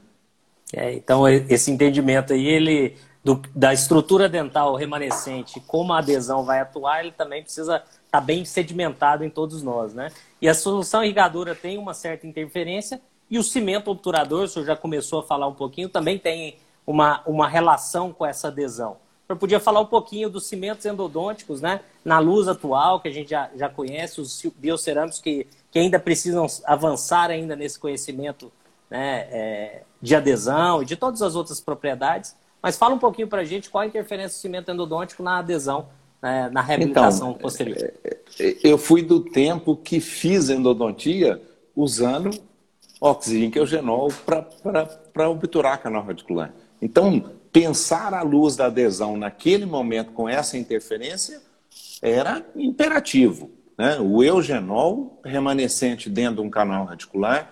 [0.72, 6.58] É, então, esse entendimento aí, ele do, da estrutura dental remanescente, como a adesão vai
[6.58, 10.10] atuar, ele também precisa estar tá bem sedimentado em todos nós, né?
[10.42, 14.74] E a solução irrigadora tem uma certa interferência e o cimento obturador, o senhor já
[14.74, 18.96] começou a falar um pouquinho, também tem uma, uma relação com essa adesão.
[19.30, 21.80] Senhor podia falar um pouquinho dos cimentos endodônticos, né?
[22.04, 26.46] Na luz atual, que a gente já, já conhece, os biocerâmicos que, que ainda precisam
[26.64, 28.52] avançar ainda nesse conhecimento
[28.90, 32.34] né, é, de adesão e de todas as outras propriedades.
[32.62, 35.88] Mas fala um pouquinho para a gente qual a interferência do cimento endodôntico na adesão,
[36.20, 37.76] né, na reabilitação então, posterior.
[38.04, 41.40] É, é, eu fui do tempo que fiz endodontia
[41.74, 42.30] usando
[43.00, 44.08] oxígeno
[45.14, 46.52] para obturar canal radicular.
[46.82, 51.40] Então, pensar à luz da adesão naquele momento com essa interferência
[52.02, 53.50] era imperativo.
[53.80, 53.98] Né?
[53.98, 57.50] O eugenol remanescente dentro de um canal radicular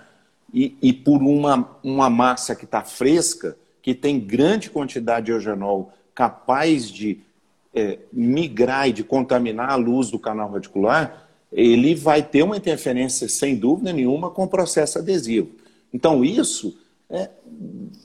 [0.52, 5.90] e, e por uma, uma massa que está fresca, que tem grande quantidade de eugenol
[6.14, 7.20] capaz de
[7.74, 13.26] é, migrar e de contaminar a luz do canal radicular, ele vai ter uma interferência,
[13.26, 15.52] sem dúvida nenhuma, com o processo adesivo.
[15.94, 16.76] Então, isso.
[17.08, 17.30] É,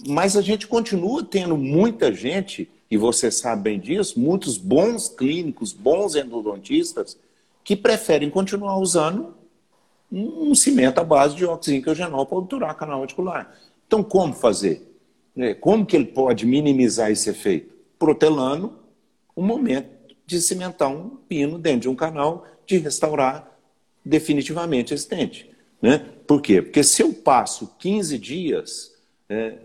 [0.07, 5.73] mas a gente continua tendo muita gente, e você sabe bem disso, muitos bons clínicos,
[5.73, 7.17] bons endodontistas,
[7.63, 9.35] que preferem continuar usando
[10.11, 13.55] um cimento à base de oxígeno para obturar canal articular.
[13.87, 14.87] Então, como fazer?
[15.35, 17.73] É, como que ele pode minimizar esse efeito?
[17.97, 18.77] Protelando
[19.35, 19.89] o momento
[20.25, 23.51] de cimentar um pino dentro de um canal, de restaurar
[24.05, 25.49] definitivamente esse dente.
[25.81, 25.97] Né?
[26.27, 26.61] Por quê?
[26.61, 28.93] Porque se eu passo 15 dias,
[29.27, 29.57] é,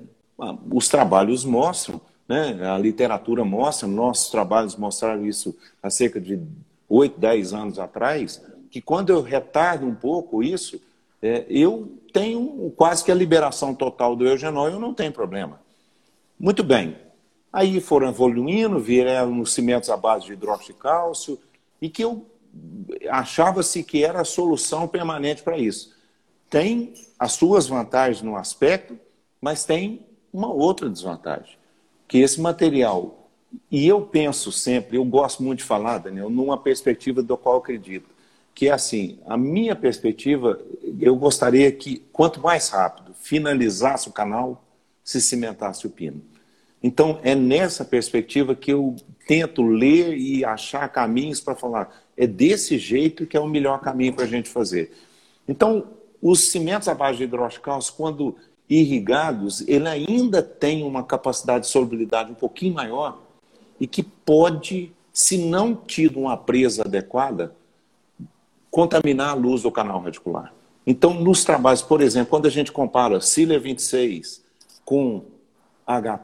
[0.73, 2.59] os trabalhos mostram, né?
[2.69, 6.41] a literatura mostra, nossos trabalhos mostraram isso há cerca de
[6.89, 10.81] 8, 10 anos atrás, que quando eu retardo um pouco isso,
[11.21, 15.61] é, eu tenho quase que a liberação total do eugenol, eu não tenho problema.
[16.39, 16.97] Muito bem.
[17.53, 21.39] Aí foram evoluindo, vieram cimentos à base de hidróxido de cálcio,
[21.81, 22.27] e que eu
[23.09, 25.97] achava-se que era a solução permanente para isso.
[26.51, 28.99] Tem as suas vantagens no aspecto,
[29.41, 31.57] mas tem uma outra desvantagem,
[32.07, 33.28] que esse material,
[33.71, 37.61] e eu penso sempre, eu gosto muito de falar, Daniel, numa perspectiva do qual eu
[37.61, 38.09] acredito,
[38.55, 40.61] que é assim, a minha perspectiva,
[41.01, 44.65] eu gostaria que, quanto mais rápido finalizasse o canal,
[45.05, 46.21] se cimentasse o pino.
[46.83, 52.79] Então, é nessa perspectiva que eu tento ler e achar caminhos para falar, é desse
[52.79, 54.93] jeito que é o melhor caminho para a gente fazer.
[55.47, 55.87] Então,
[56.21, 58.37] os cimentos à base de hidroxicálcio, quando
[58.69, 63.28] irrigados, ele ainda tem uma capacidade de solubilidade um pouquinho maior
[63.81, 67.55] e que pode, se não tido uma presa adequada,
[68.71, 70.53] contaminar a luz do canal radicular.
[70.87, 74.43] Então, nos trabalhos, por exemplo, quando a gente compara Cilia 26
[74.85, 75.23] com
[75.87, 76.21] H+,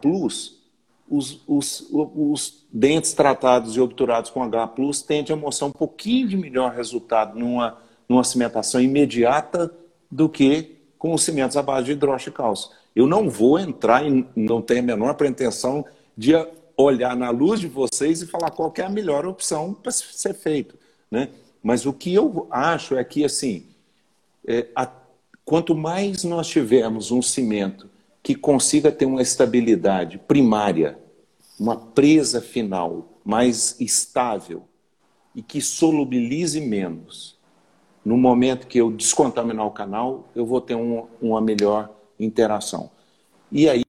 [1.09, 4.73] os, os, os dentes tratados e obturados com H+,
[5.07, 7.77] tendem a mostrar um pouquinho de melhor resultado numa,
[8.09, 9.71] numa cimentação imediata
[10.11, 12.71] do que com os cimentos à base de hidróxido de cálcio.
[12.97, 15.85] Eu não vou entrar e não tenho a menor pretensão
[16.17, 16.33] de
[16.77, 20.77] olhar na luz de vocês e falar qual é a melhor opção para ser feito.
[21.11, 21.29] Né?
[21.63, 23.67] Mas o que eu acho é que, assim,
[24.47, 24.91] é, a,
[25.45, 27.89] quanto mais nós tivermos um cimento
[28.23, 30.99] que consiga ter uma estabilidade primária,
[31.59, 34.65] uma presa final mais estável
[35.35, 37.39] e que solubilize menos,
[38.05, 42.91] no momento que eu descontaminar o canal, eu vou ter um, uma melhor interação.
[43.51, 43.84] E aí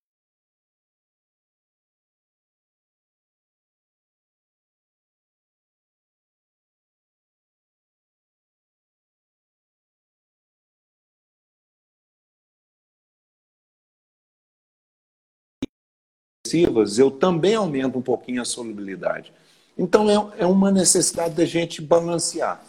[16.98, 19.34] eu também aumento um pouquinho a solubilidade.
[19.78, 22.64] Então é, é uma necessidade da gente balancear.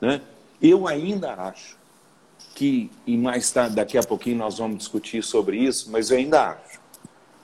[0.00, 0.20] Né?
[0.60, 1.76] Eu ainda acho
[2.54, 6.50] que, e mais tarde, daqui a pouquinho nós vamos discutir sobre isso, mas eu ainda
[6.50, 6.80] acho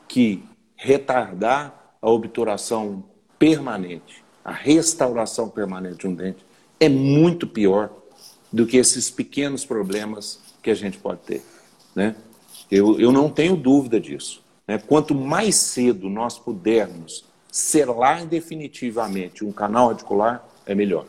[0.07, 0.45] que
[0.77, 3.05] retardar a obturação
[3.39, 6.45] permanente, a restauração permanente de um dente,
[6.79, 7.91] é muito pior
[8.53, 11.43] do que esses pequenos problemas que a gente pode ter.
[11.95, 12.15] Né?
[12.71, 14.43] Eu, eu não tenho dúvida disso.
[14.71, 14.79] Né?
[14.79, 21.07] Quanto mais cedo nós pudermos selar definitivamente um canal articular, é melhor.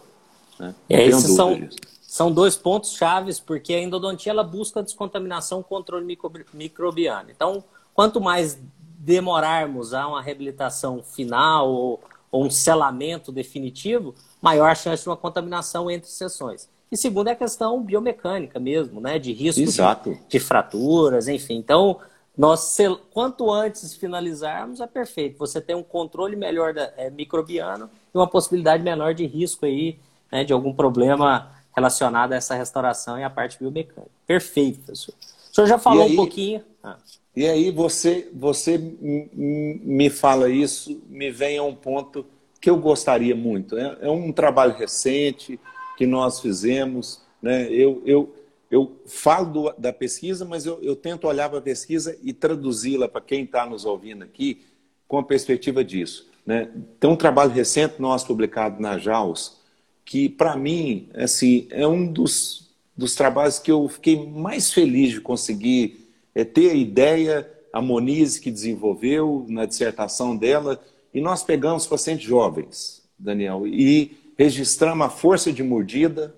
[0.60, 0.74] Né?
[0.89, 1.78] É, esses são, disso.
[2.02, 6.17] são dois pontos chaves, porque a endodontia ela busca a descontaminação, controle
[6.52, 7.30] microbiano.
[7.30, 8.58] Então, quanto mais
[8.97, 12.00] demorarmos a uma reabilitação final ou,
[12.32, 16.67] ou um selamento definitivo, maior a chance de uma contaminação entre sessões.
[16.91, 19.19] E segundo é a questão biomecânica mesmo, né?
[19.19, 21.58] De risco de, de, fraturas, enfim.
[21.58, 22.00] Então,
[22.37, 22.77] nós,
[23.11, 25.37] quanto antes finalizarmos, é perfeito.
[25.37, 29.99] Você tem um controle melhor da, é, microbiano e uma possibilidade menor de risco aí,
[30.31, 34.11] né, de algum problema relacionado a essa restauração e a parte biomecânica.
[34.25, 35.13] Perfeito, professor.
[35.51, 36.63] O senhor já falou aí, um pouquinho.
[36.83, 36.97] Ah.
[37.35, 42.25] E aí você, você me fala isso, me vem a um ponto
[42.59, 43.77] que eu gostaria muito.
[43.77, 45.59] É, é um trabalho recente
[45.97, 47.21] que nós fizemos.
[47.41, 47.67] Né?
[47.71, 48.33] Eu, eu,
[48.71, 53.10] eu falo do, da pesquisa, mas eu, eu tento olhar para a pesquisa e traduzi-la
[53.10, 54.62] para quem está nos ouvindo aqui
[55.10, 56.31] com a perspectiva disso.
[56.45, 56.71] Né?
[56.97, 59.60] Tem um trabalho recente nosso publicado na JAUS,
[60.05, 65.19] que para mim assim, é um dos, dos trabalhos que eu fiquei mais feliz de
[65.19, 70.81] conseguir é, ter a ideia, a Monize que desenvolveu na dissertação dela,
[71.13, 76.34] e nós pegamos pacientes jovens, Daniel, e registramos a força de mordida,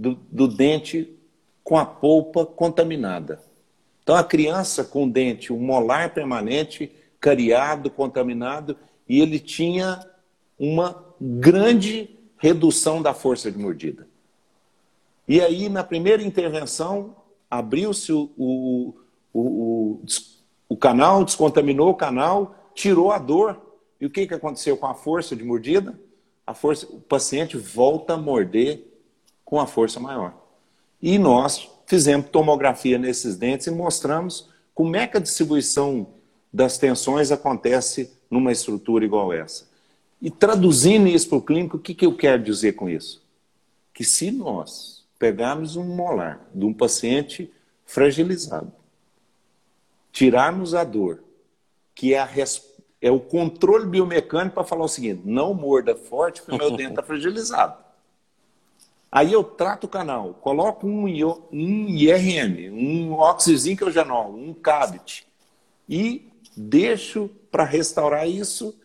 [0.00, 1.14] do, do dente
[1.62, 3.42] com a polpa contaminada.
[4.02, 10.04] Então, a criança com o dente, o molar permanente, cariado, contaminado, e ele tinha
[10.58, 14.08] uma grande redução da força de mordida.
[15.28, 17.14] E aí, na primeira intervenção,
[17.48, 18.94] abriu-se o, o,
[19.34, 20.00] o,
[20.68, 23.60] o, canal, descontaminou o canal, tirou a dor.
[24.00, 26.00] E o que, que aconteceu com a força de mordida?
[26.46, 28.89] A força, o paciente volta a morder
[29.50, 30.32] com a força maior.
[31.02, 36.06] E nós fizemos tomografia nesses dentes e mostramos como é que a distribuição
[36.52, 39.68] das tensões acontece numa estrutura igual essa.
[40.22, 43.26] E traduzindo isso para o clínico, o que, que eu quero dizer com isso?
[43.92, 47.52] Que se nós pegarmos um molar de um paciente
[47.84, 48.70] fragilizado,
[50.12, 51.24] tirarmos a dor,
[51.92, 52.28] que é, a,
[53.00, 56.90] é o controle biomecânico para falar o seguinte: não morda forte, porque o meu dente
[56.90, 57.89] está fragilizado.
[59.10, 61.04] Aí eu trato o canal, coloco um,
[61.52, 65.26] um IRM, um oxizinquilgenol, um CABT,
[65.88, 68.78] e deixo para restaurar isso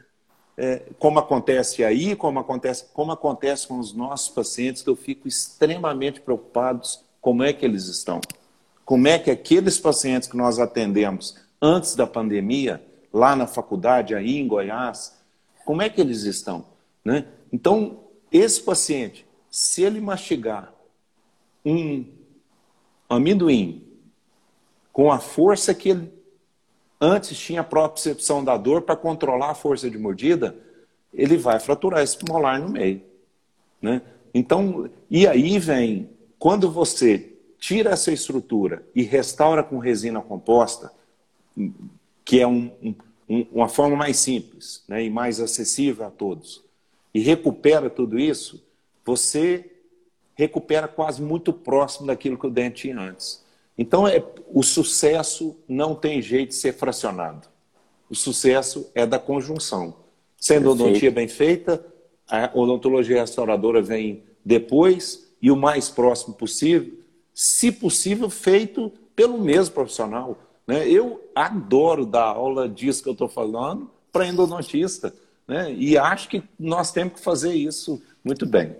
[0.57, 5.27] é, como acontece aí, como acontece, como acontece com os nossos pacientes, que eu fico
[5.27, 8.21] extremamente preocupados como é que eles estão.
[8.85, 14.37] Como é que aqueles pacientes que nós atendemos antes da pandemia, lá na faculdade, aí
[14.37, 15.15] em Goiás,
[15.65, 16.65] como é que eles estão?
[17.03, 17.25] Né?
[17.51, 17.99] Então,
[18.31, 19.24] esse paciente,
[19.55, 20.73] se ele mastigar
[21.65, 22.03] um
[23.07, 23.87] amendoim
[24.91, 26.13] com a força que ele
[26.99, 30.57] antes tinha a propriocepção da dor para controlar a força de mordida,
[31.13, 33.01] ele vai fraturar esse molar no meio.
[33.81, 34.01] Né?
[34.33, 40.91] Então, e aí vem, quando você tira essa estrutura e restaura com resina composta,
[42.25, 42.69] que é um,
[43.29, 46.61] um, uma forma mais simples né, e mais acessível a todos,
[47.13, 48.64] e recupera tudo isso,
[49.05, 49.71] você
[50.35, 53.43] recupera quase muito próximo daquilo que o dente tinha antes.
[53.77, 57.47] Então, é, o sucesso não tem jeito de ser fracionado.
[58.09, 59.95] O sucesso é da conjunção.
[60.37, 61.85] Sendo odontia bem feita,
[62.27, 66.93] a odontologia restauradora vem depois e o mais próximo possível,
[67.33, 70.37] se possível, feito pelo mesmo profissional.
[70.65, 70.87] Né?
[70.87, 75.13] Eu adoro dar aula disso que eu estou falando para endodontista.
[75.47, 75.73] Né?
[75.73, 78.75] E acho que nós temos que fazer isso muito bem.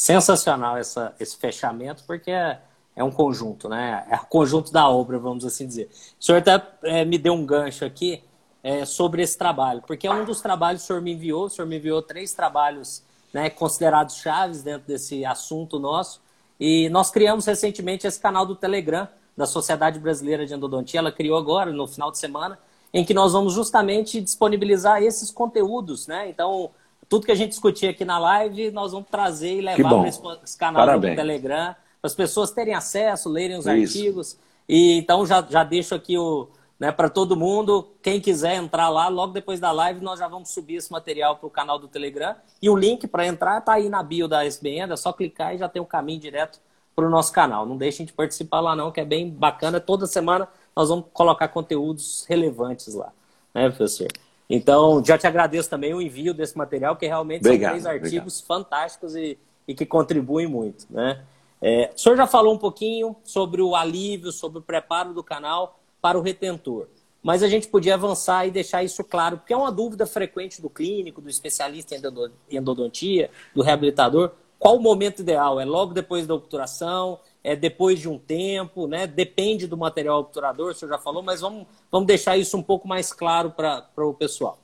[0.00, 2.58] Sensacional essa, esse fechamento, porque é
[2.96, 4.04] é um conjunto, né?
[4.10, 5.90] É o conjunto da obra, vamos assim dizer.
[6.18, 8.22] O senhor até é, me deu um gancho aqui
[8.62, 11.50] é, sobre esse trabalho, porque é um dos trabalhos que o senhor me enviou, o
[11.50, 16.20] senhor me enviou três trabalhos né, considerados chaves dentro desse assunto nosso,
[16.58, 21.38] e nós criamos recentemente esse canal do Telegram da Sociedade Brasileira de Endodontia, ela criou
[21.38, 22.58] agora, no final de semana,
[22.92, 26.28] em que nós vamos justamente disponibilizar esses conteúdos, né?
[26.28, 26.70] Então,
[27.10, 30.08] tudo que a gente discutir aqui na live, nós vamos trazer e levar para
[30.44, 31.14] esse canal Parabéns.
[31.14, 33.98] do Telegram, para as pessoas terem acesso, lerem os Isso.
[33.98, 34.38] artigos.
[34.68, 36.48] E então já, já deixo aqui o,
[36.78, 40.50] né, para todo mundo, quem quiser entrar lá, logo depois da live nós já vamos
[40.50, 42.36] subir esse material para o canal do Telegram.
[42.62, 45.58] E o link para entrar está aí na bio da SBN, é só clicar e
[45.58, 46.60] já tem o um caminho direto
[46.94, 47.66] para o nosso canal.
[47.66, 49.80] Não deixem de participar lá não, que é bem bacana.
[49.80, 50.46] Toda semana
[50.76, 53.12] nós vamos colocar conteúdos relevantes lá,
[53.52, 54.06] né, professor?
[54.50, 58.40] Então, já te agradeço também o envio desse material, que realmente obrigado, são três artigos
[58.40, 58.46] obrigado.
[58.46, 59.38] fantásticos e,
[59.68, 61.22] e que contribuem muito, né?
[61.62, 65.78] É, o senhor já falou um pouquinho sobre o alívio, sobre o preparo do canal
[66.00, 66.88] para o retentor.
[67.22, 70.70] Mas a gente podia avançar e deixar isso claro, porque é uma dúvida frequente do
[70.70, 74.32] clínico, do especialista em endodontia, do reabilitador.
[74.58, 75.60] Qual o momento ideal?
[75.60, 77.20] É logo depois da obturação?
[77.42, 78.86] É depois de um tempo?
[78.86, 79.06] Né?
[79.06, 82.86] Depende do material obturador, o senhor já falou, mas vamos, vamos deixar isso um pouco
[82.86, 84.58] mais claro para o pessoal.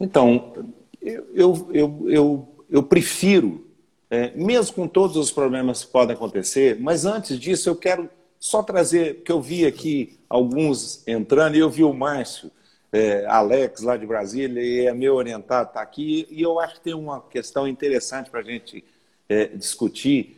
[0.00, 0.52] Então,
[1.00, 3.66] eu, eu, eu, eu, prefiro
[4.10, 6.78] é, mesmo com todos os problemas que podem acontecer.
[6.80, 8.08] Mas antes disso, eu quero
[8.38, 12.50] só trazer, que eu vi aqui alguns entrando, e eu vi o Márcio,
[12.92, 16.80] é, Alex, lá de Brasília, e é meu orientado, está aqui, e eu acho que
[16.80, 18.84] tem uma questão interessante para a gente
[19.28, 20.35] é, discutir,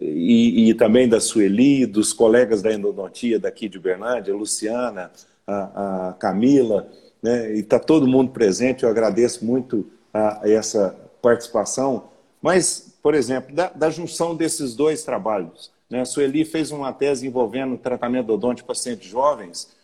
[0.00, 5.10] e, e, também da Sueli, dos colegas da endodontia daqui de Bernardia, a Luciana,
[5.46, 6.88] a, a Camila,
[7.22, 12.04] né, e está todo mundo presente, eu agradeço muito a, a essa participação,
[12.40, 15.70] mas por exemplo, da, da junção desses dois trabalhos.
[15.88, 16.00] Né?
[16.00, 19.74] A Sueli fez uma tese envolvendo tratamento odonto de pacientes jovens,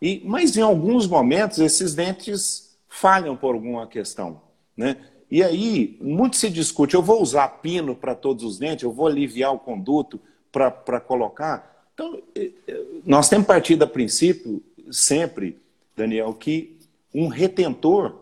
[0.00, 4.40] e, mas em alguns momentos esses dentes falham por alguma questão.
[4.76, 4.96] Né?
[5.32, 9.06] E aí, muito se discute, eu vou usar pino para todos os dentes, eu vou
[9.06, 10.20] aliviar o conduto
[10.52, 11.86] para colocar.
[11.94, 15.58] Então, eh, eh, nós temos partido a princípio, sempre,
[15.96, 16.76] Daniel, que
[17.14, 18.14] um retentor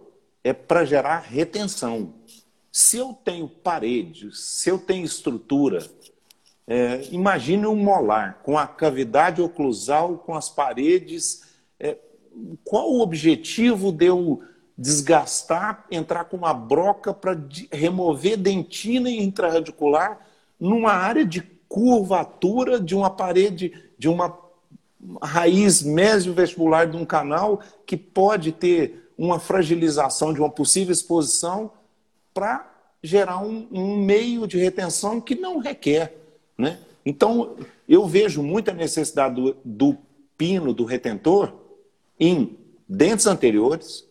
[0.45, 2.15] é para gerar retenção.
[2.71, 5.85] Se eu tenho paredes, se eu tenho estrutura,
[6.65, 11.43] é, imagine um molar com a cavidade oclusal, com as paredes.
[11.81, 11.97] É,
[12.63, 14.45] qual o objetivo de eu
[14.81, 17.39] desgastar, entrar com uma broca para
[17.71, 20.19] remover dentina intraradicular
[20.59, 24.35] numa área de curvatura de uma parede, de uma
[25.23, 31.71] raiz mesio-vestibular de um canal que pode ter uma fragilização de uma possível exposição
[32.33, 32.67] para
[33.03, 36.17] gerar um, um, meio de retenção que não requer.
[36.57, 36.79] Né?
[37.05, 37.55] Então,
[37.87, 39.99] eu vejo muita necessidade do, do
[40.39, 41.53] pino, do retentor,
[42.19, 42.59] em
[42.89, 44.10] dentes anteriores,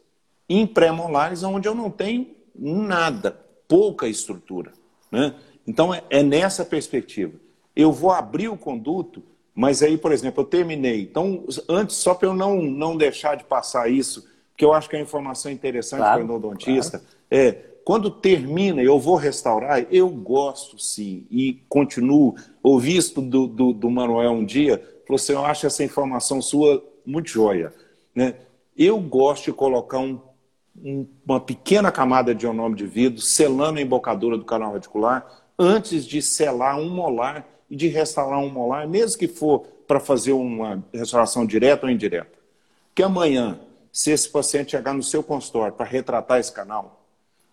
[0.49, 4.73] em pré-molares, onde eu não tenho nada, pouca estrutura.
[5.11, 5.35] Né?
[5.65, 7.33] Então, é, é nessa perspectiva.
[7.75, 9.21] Eu vou abrir o conduto,
[9.53, 11.03] mas aí, por exemplo, eu terminei.
[11.03, 14.95] Então, antes, só para eu não, não deixar de passar isso, porque eu acho que
[14.95, 17.15] é informação interessante claro, para o endodontista, claro.
[17.29, 17.51] é,
[17.85, 22.35] quando termina, eu vou restaurar, eu gosto sim, e continuo.
[22.61, 24.77] Ouvi isso do, do, do Manuel um dia,
[25.07, 27.73] falou assim, eu acho essa informação sua muito joia.
[28.13, 28.35] Né?
[28.77, 30.19] Eu gosto de colocar um
[31.27, 35.25] uma pequena camada de onome de vidro, selando a embocadura do canal radicular,
[35.57, 40.31] antes de selar um molar e de restaurar um molar, mesmo que for para fazer
[40.31, 42.37] uma restauração direta ou indireta.
[42.95, 43.59] Que amanhã,
[43.91, 47.05] se esse paciente chegar no seu consultório para retratar esse canal,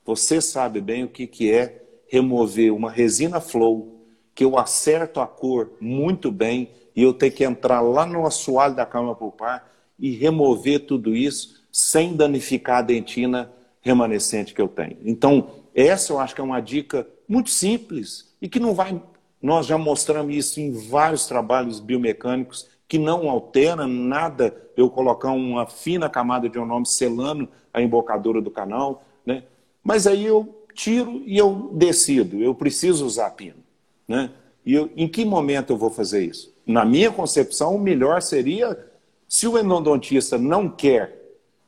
[0.04, 4.00] você sabe bem o que, que é remover uma resina flow,
[4.34, 8.74] que eu acerto a cor muito bem e eu tenho que entrar lá no assoalho
[8.74, 9.68] da câmara pulpar
[9.98, 13.52] e remover tudo isso sem danificar a dentina
[13.82, 14.96] remanescente que eu tenho.
[15.04, 18.98] Então, essa eu acho que é uma dica muito simples e que não vai.
[19.42, 25.66] Nós já mostramos isso em vários trabalhos biomecânicos que não altera nada eu colocar uma
[25.66, 29.42] fina camada de onome selando a embocadura do canal, né?
[29.84, 33.62] Mas aí eu tiro e eu decido, eu preciso usar pino,
[34.08, 34.30] né?
[34.64, 36.54] E eu, em que momento eu vou fazer isso?
[36.66, 38.82] Na minha concepção, o melhor seria
[39.28, 41.15] se o endodontista não quer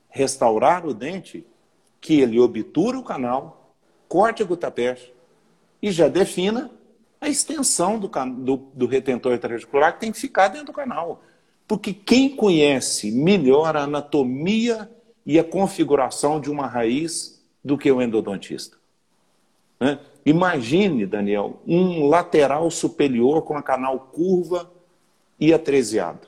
[0.08, 1.46] restaurar o dente,
[2.00, 3.74] que ele obtura o canal,
[4.08, 5.12] corte a gutapeste
[5.82, 6.70] e já defina
[7.20, 11.22] a extensão do, do, do retentor intraarticular que tem que ficar dentro do canal.
[11.66, 14.90] Porque quem conhece melhor a anatomia
[15.26, 18.78] e a configuração de uma raiz do que o endodontista.
[19.78, 19.98] Né?
[20.24, 24.70] Imagine, Daniel, um lateral superior com a canal curva
[25.38, 26.26] e atresiado.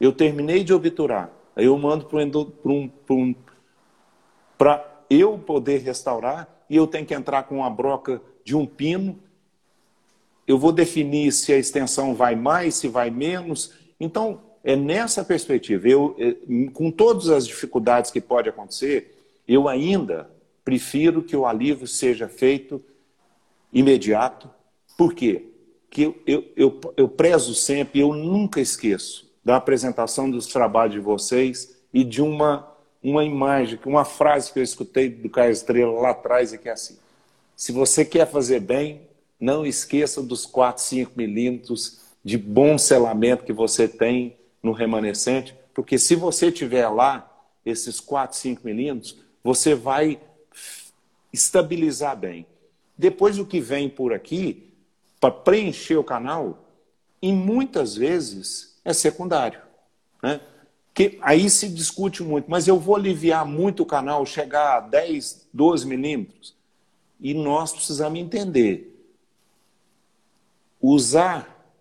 [0.00, 1.30] Eu terminei de obturar.
[1.60, 3.34] Aí eu mando para um, um,
[5.10, 9.18] eu poder restaurar e eu tenho que entrar com uma broca de um pino.
[10.46, 13.74] Eu vou definir se a extensão vai mais, se vai menos.
[14.00, 15.86] Então, é nessa perspectiva.
[15.86, 16.34] Eu, é,
[16.72, 19.14] com todas as dificuldades que pode acontecer,
[19.46, 20.30] eu ainda
[20.64, 22.82] prefiro que o alívio seja feito
[23.70, 24.48] imediato.
[24.96, 25.44] Por quê?
[25.90, 31.00] Porque eu, eu, eu, eu prezo sempre, eu nunca esqueço da apresentação dos trabalhos de
[31.00, 32.68] vocês e de uma,
[33.02, 36.72] uma imagem, uma frase que eu escutei do Caio Estrela lá atrás e que é
[36.72, 36.98] assim:
[37.56, 39.02] se você quer fazer bem,
[39.38, 45.98] não esqueça dos 4, 5 milímetros de bom selamento que você tem no remanescente, porque
[45.98, 47.26] se você tiver lá
[47.64, 50.20] esses 4, 5 milímetros, você vai
[51.32, 52.46] estabilizar bem.
[52.96, 54.70] Depois o que vem por aqui,
[55.18, 56.66] para preencher o canal,
[57.22, 59.60] e muitas vezes é secundário.
[60.22, 60.40] Né?
[60.92, 65.48] Que aí se discute muito, mas eu vou aliviar muito o canal, chegar a 10,
[65.52, 66.54] 12 milímetros.
[67.20, 68.86] E nós precisamos entender.
[70.80, 71.74] Usar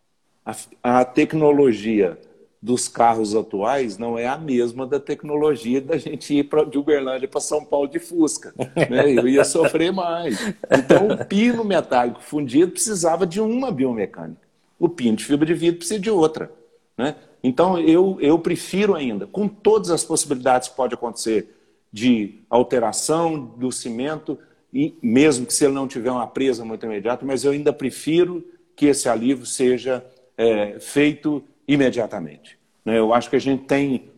[0.45, 2.19] a, a tecnologia
[2.61, 7.27] dos carros atuais não é a mesma da tecnologia da gente ir pra, de Uberlândia
[7.27, 8.53] para São Paulo de Fusca.
[8.57, 9.13] Né?
[9.13, 10.37] Eu ia sofrer mais.
[10.69, 14.41] Então, o pino metálico fundido precisava de uma biomecânica.
[14.77, 16.51] O pino de fibra de vidro precisa de outra.
[16.99, 17.15] Né?
[17.41, 21.55] Então, eu, eu prefiro ainda, com todas as possibilidades que pode acontecer
[21.93, 24.37] de alteração do cimento,
[24.73, 28.45] e mesmo que se ele não tiver uma presa muito imediata, mas eu ainda prefiro
[28.75, 30.05] que esse alívio seja
[30.37, 32.59] é, feito imediatamente.
[32.83, 32.99] Né?
[32.99, 34.09] Eu acho que a gente tem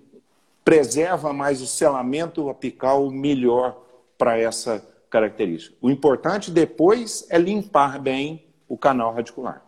[0.65, 3.79] preserva mais o selamento apical melhor
[4.17, 5.75] para essa característica.
[5.79, 9.63] O importante depois é limpar bem o canal radicular.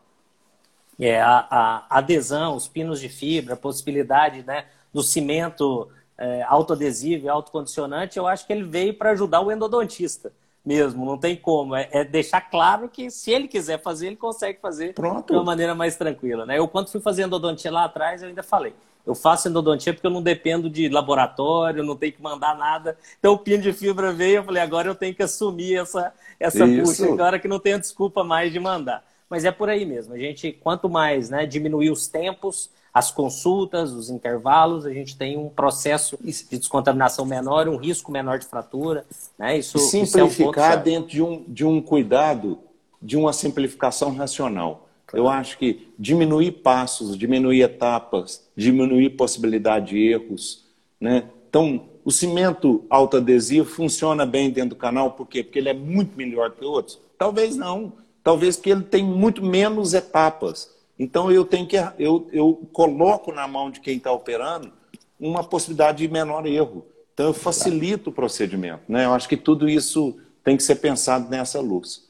[0.99, 7.25] É, a, a adesão, os pinos de fibra, a possibilidade né, do cimento é, autoadesivo
[7.25, 10.31] e autocondicionante, eu acho que ele veio para ajudar o endodontista
[10.65, 11.75] mesmo, não tem como.
[11.75, 15.27] É, é, deixar claro que se ele quiser fazer, ele consegue fazer Pronto.
[15.27, 16.45] de uma maneira mais tranquila.
[16.45, 16.57] Né?
[16.57, 18.73] Eu, quando fui fazer endodontia lá atrás, eu ainda falei.
[19.05, 22.97] Eu faço endodontia porque eu não dependo de laboratório, não tenho que mandar nada.
[23.19, 26.65] Então o pino de fibra veio, eu falei, agora eu tenho que assumir essa, essa
[26.65, 30.13] puxa, agora que não tenho desculpa mais de mandar mas é por aí mesmo.
[30.13, 35.35] A gente, quanto mais né, diminuir os tempos, as consultas, os intervalos, a gente tem
[35.35, 39.03] um processo de descontaminação menor, um risco menor de fratura.
[39.37, 39.57] Né?
[39.57, 42.59] Isso, simplificar isso é um dentro de um, de um cuidado,
[43.01, 44.87] de uma simplificação racional.
[45.07, 45.25] Claro.
[45.25, 50.63] Eu acho que diminuir passos, diminuir etapas, diminuir possibilidade de erros.
[51.01, 51.23] Né?
[51.49, 55.43] Então, o cimento autoadesivo funciona bem dentro do canal, por quê?
[55.43, 56.99] Porque ele é muito melhor que outros?
[57.17, 57.93] Talvez não
[58.23, 60.71] talvez que ele tem muito menos etapas.
[60.97, 64.71] Então eu tenho que eu, eu coloco na mão de quem está operando
[65.19, 66.85] uma possibilidade de menor erro.
[67.13, 68.83] Então eu facilito o procedimento.
[68.87, 69.05] Né?
[69.05, 72.07] Eu acho que tudo isso tem que ser pensado nessa luz.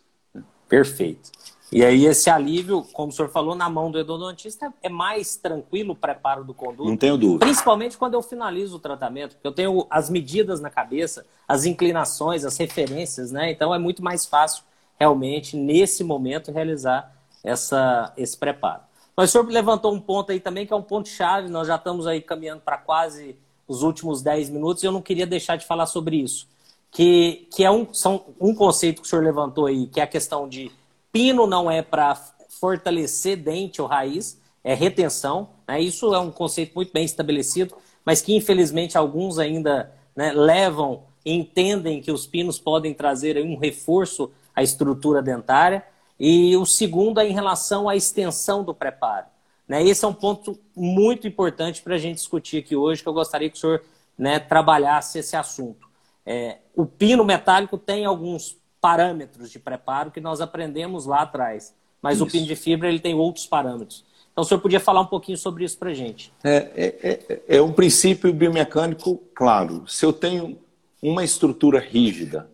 [0.68, 1.32] Perfeito.
[1.72, 5.93] E aí esse alívio, como o senhor falou, na mão do endodontista é mais tranquilo
[5.93, 6.88] o preparo do conduto.
[6.88, 7.45] Não tenho dúvida.
[7.45, 12.45] Principalmente quando eu finalizo o tratamento, porque eu tenho as medidas na cabeça, as inclinações,
[12.45, 13.51] as referências, né?
[13.51, 14.64] Então é muito mais fácil
[15.00, 17.14] realmente nesse momento realizar
[17.44, 18.82] essa, esse preparo.
[19.16, 21.76] Mas o senhor levantou um ponto aí também que é um ponto chave, nós já
[21.76, 23.36] estamos aí caminhando para quase
[23.68, 26.48] os últimos 10 minutos e eu não queria deixar de falar sobre isso.
[26.91, 30.08] Que, que é um, são, um conceito que o senhor levantou aí, que é a
[30.08, 30.72] questão de
[31.12, 32.16] Pino não é para
[32.60, 35.50] fortalecer dente ou raiz, é retenção.
[35.68, 35.82] Né?
[35.82, 42.02] Isso é um conceito muito bem estabelecido, mas que infelizmente alguns ainda né, levam entendem
[42.02, 45.84] que os pinos podem trazer um reforço à estrutura dentária.
[46.20, 49.26] E o segundo é em relação à extensão do preparo.
[49.68, 49.84] Né?
[49.84, 53.49] Esse é um ponto muito importante para a gente discutir aqui hoje, que eu gostaria
[53.49, 53.84] que o senhor
[54.18, 55.88] né, trabalhasse esse assunto.
[56.26, 61.74] É, o pino metálico tem alguns parâmetros de preparo que nós aprendemos lá atrás.
[62.01, 62.26] Mas isso.
[62.26, 64.06] o pino de fibra ele tem outros parâmetros.
[64.32, 66.34] Então, o senhor podia falar um pouquinho sobre isso para a gente?
[66.43, 69.88] É, é, é, é um princípio biomecânico claro.
[69.88, 70.58] Se eu tenho
[71.01, 72.49] uma estrutura rígida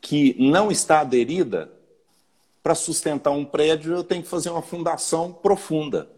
[0.00, 1.70] que não está aderida,
[2.62, 6.10] para sustentar um prédio eu tenho que fazer uma fundação profunda.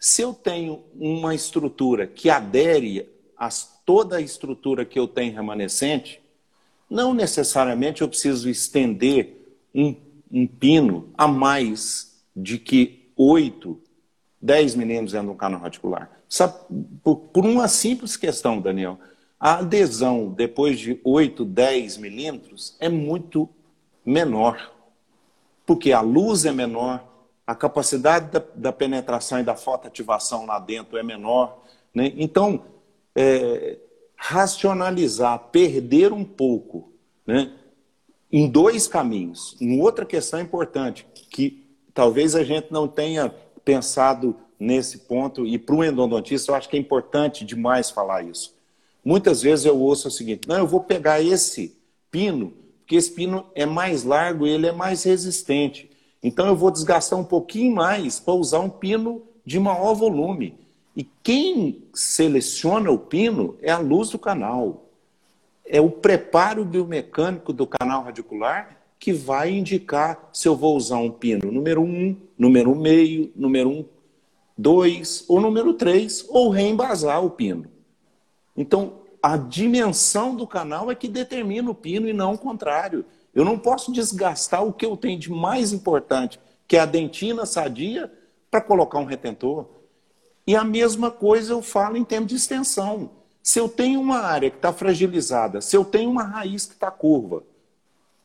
[0.00, 3.48] Se eu tenho uma estrutura que adere a
[3.84, 6.20] toda a estrutura que eu tenho remanescente,
[6.88, 9.94] não necessariamente eu preciso estender um,
[10.30, 13.80] um pino a mais de que 8,
[14.40, 16.10] 10 milímetros dentro do canal radicular.
[16.28, 16.54] Sabe,
[17.02, 18.98] por, por, uma simples questão, Daniel.
[19.44, 23.46] A adesão depois de 8, 10 milímetros é muito
[24.02, 24.72] menor.
[25.66, 27.06] Porque a luz é menor,
[27.46, 31.62] a capacidade da, da penetração e da fotoativação lá dentro é menor.
[31.94, 32.14] Né?
[32.16, 32.64] Então,
[33.14, 33.76] é,
[34.16, 36.90] racionalizar, perder um pouco,
[37.26, 37.52] né?
[38.32, 39.58] em dois caminhos.
[39.60, 43.28] Uma outra questão importante, que talvez a gente não tenha
[43.62, 48.53] pensado nesse ponto, e para o endodontista eu acho que é importante demais falar isso.
[49.04, 51.76] Muitas vezes eu ouço o seguinte: não, eu vou pegar esse
[52.10, 55.90] pino, porque esse pino é mais largo e ele é mais resistente.
[56.22, 60.58] Então eu vou desgastar um pouquinho mais para usar um pino de maior volume.
[60.96, 64.88] E quem seleciona o pino é a luz do canal.
[65.66, 71.10] É o preparo biomecânico do canal radicular que vai indicar se eu vou usar um
[71.10, 73.84] pino número 1, um, número meio, número 1, um,
[74.56, 77.66] 2 ou número 3, ou reembasar o pino.
[78.56, 83.04] Então, a dimensão do canal é que determina o pino e não o contrário.
[83.34, 86.38] Eu não posso desgastar o que eu tenho de mais importante,
[86.68, 88.12] que é a dentina sadia,
[88.50, 89.66] para colocar um retentor.
[90.46, 93.10] E a mesma coisa eu falo em termos de extensão.
[93.42, 96.90] Se eu tenho uma área que está fragilizada, se eu tenho uma raiz que está
[96.90, 97.42] curva,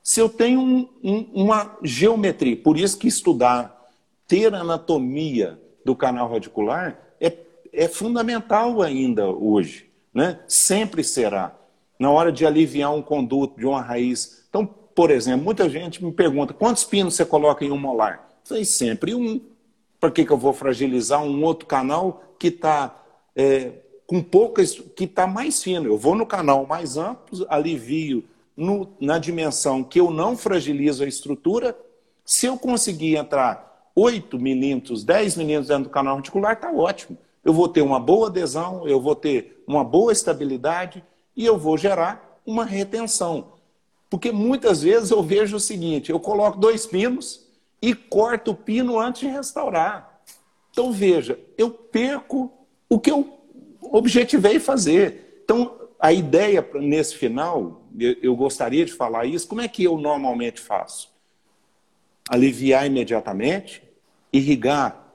[0.03, 3.89] se eu tenho um, um, uma geometria, por isso que estudar,
[4.27, 7.35] ter anatomia do canal radicular é,
[7.71, 9.88] é fundamental ainda hoje.
[10.19, 10.37] Né?
[10.49, 11.55] Sempre será.
[11.97, 14.43] Na hora de aliviar um conduto de uma raiz.
[14.49, 18.27] Então, por exemplo, muita gente me pergunta quantos pinos você coloca em um molar?
[18.49, 19.39] Eu sempre um.
[19.97, 23.01] Para que, que eu vou fragilizar um outro canal que está
[23.33, 23.71] é,
[24.05, 25.85] com poucas, que está mais fino?
[25.85, 28.25] Eu vou no canal mais amplo, alivio
[28.57, 31.77] no, na dimensão que eu não fragilizo a estrutura.
[32.25, 37.17] Se eu conseguir entrar 8 milímetros, 10 milímetros dentro do canal articular, está ótimo.
[37.49, 41.03] Eu vou ter uma boa adesão, eu vou ter uma boa estabilidade
[41.35, 43.53] e eu vou gerar uma retenção.
[44.07, 47.49] Porque muitas vezes eu vejo o seguinte: eu coloco dois pinos,
[47.81, 50.21] e corta o pino antes de restaurar.
[50.69, 52.53] Então, veja, eu perco
[52.87, 53.39] o que eu
[53.81, 55.41] objetivei fazer.
[55.43, 57.81] Então, a ideia nesse final,
[58.21, 61.11] eu gostaria de falar isso, como é que eu normalmente faço?
[62.29, 63.81] Aliviar imediatamente,
[64.31, 65.08] irrigar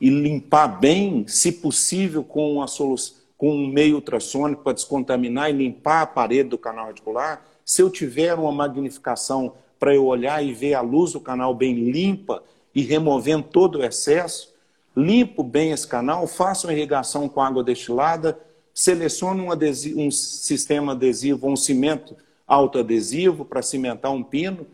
[0.00, 5.52] e limpar bem, se possível, com, uma solução, com um meio ultrassônico para descontaminar e
[5.52, 7.44] limpar a parede do canal radicular.
[7.64, 11.74] Se eu tiver uma magnificação para eu olhar e ver a luz do canal bem
[11.74, 12.42] limpa
[12.74, 14.54] e removendo todo o excesso.
[14.96, 18.38] Limpo bem esse canal, faço uma irrigação com água destilada,
[18.72, 22.16] seleciono um, adesivo, um sistema adesivo, um cimento
[22.46, 24.66] autoadesivo para cimentar um pino.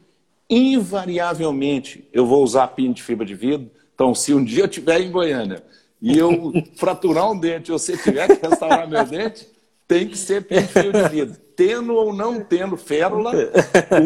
[0.49, 3.69] Invariavelmente eu vou usar pino de fibra de vidro.
[4.01, 5.63] Então, se um dia eu estiver em Goiânia
[6.01, 9.47] e eu fraturar um dente, ou você tiver que restaurar meu dente,
[9.87, 13.31] tem que ser pino de fibra de vidro tendo ou não tendo férula,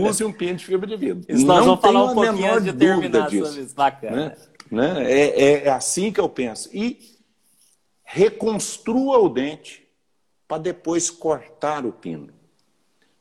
[0.05, 1.24] use um pino de fibra de vidro.
[1.28, 3.61] Isso nós não vamos falar um pouquinho de terminar disso.
[3.61, 3.72] Isso.
[3.76, 4.36] Bacana.
[4.68, 4.95] Né?
[4.95, 5.12] né?
[5.12, 6.68] É, é, é assim que eu penso.
[6.74, 6.99] E
[8.03, 9.86] reconstrua o dente
[10.49, 12.30] para depois cortar o pino.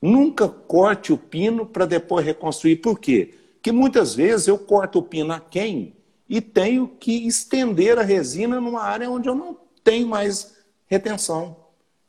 [0.02, 2.78] Nunca corte o pino para depois reconstruir.
[2.78, 3.36] Por quê?
[3.64, 5.96] que muitas vezes eu corto o pino a quem
[6.28, 10.58] e tenho que estender a resina numa área onde eu não tenho mais
[10.88, 11.56] retenção.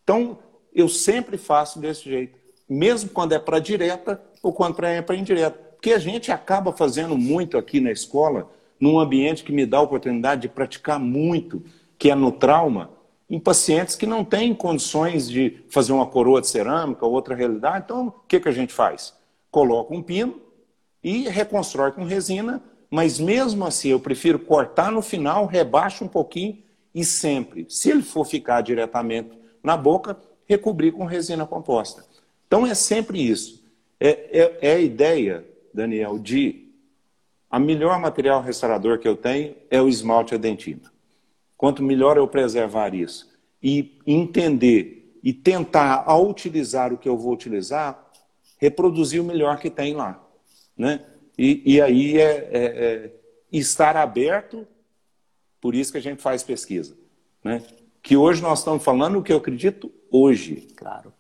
[0.03, 0.39] Então,
[0.75, 2.39] eu sempre faço desse jeito,
[2.69, 5.59] mesmo quando é para direta ou quando é para indireta.
[5.75, 8.51] Porque a gente acaba fazendo muito aqui na escola,
[8.81, 11.63] num ambiente que me dá a oportunidade de praticar muito,
[11.99, 12.91] que é no trauma,
[13.29, 17.85] em pacientes que não têm condições de fazer uma coroa de cerâmica ou outra realidade.
[17.85, 19.15] Então, o que, que a gente faz?
[19.51, 20.41] Coloca um pino
[21.03, 26.63] e reconstrói com resina, mas mesmo assim eu prefiro cortar no final, rebaixo um pouquinho
[26.95, 29.31] e sempre, se ele for ficar diretamente
[29.63, 30.17] na boca,
[30.47, 32.05] recobrir com resina composta.
[32.47, 33.65] Então é sempre isso.
[33.99, 34.09] É,
[34.41, 36.65] é, é a ideia, Daniel, de
[37.51, 40.93] a melhor material restaurador que eu tenho é o esmalte a dentina.
[41.57, 43.33] Quanto melhor eu preservar isso
[43.63, 48.11] e entender e tentar, ao utilizar o que eu vou utilizar,
[48.59, 50.23] reproduzir o melhor que tem lá.
[50.77, 51.01] Né?
[51.39, 53.11] E, e aí é, é, é
[53.53, 54.67] estar aberto,
[55.61, 56.95] por isso que a gente faz pesquisa.
[57.43, 57.63] Né?
[58.03, 60.69] Que hoje nós estamos falando o que eu acredito hoje.
[60.77, 61.13] Claro.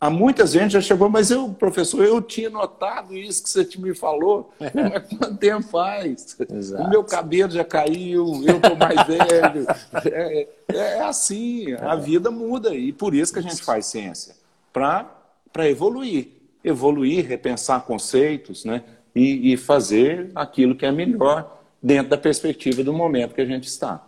[0.00, 3.94] Há muita gente já chegou, mas eu, professor, eu tinha notado isso que você me
[3.94, 4.52] falou.
[4.60, 6.36] Mas quanto tempo faz?
[6.52, 6.84] Exato.
[6.84, 9.66] O meu cabelo já caiu, eu estou mais velho.
[10.12, 12.74] É, é, assim, a vida muda.
[12.74, 14.34] E por isso que a gente faz ciência
[14.72, 16.41] para evoluir.
[16.64, 18.82] Evoluir, repensar conceitos, né?
[19.14, 23.64] E, e fazer aquilo que é melhor dentro da perspectiva do momento que a gente
[23.64, 24.06] está.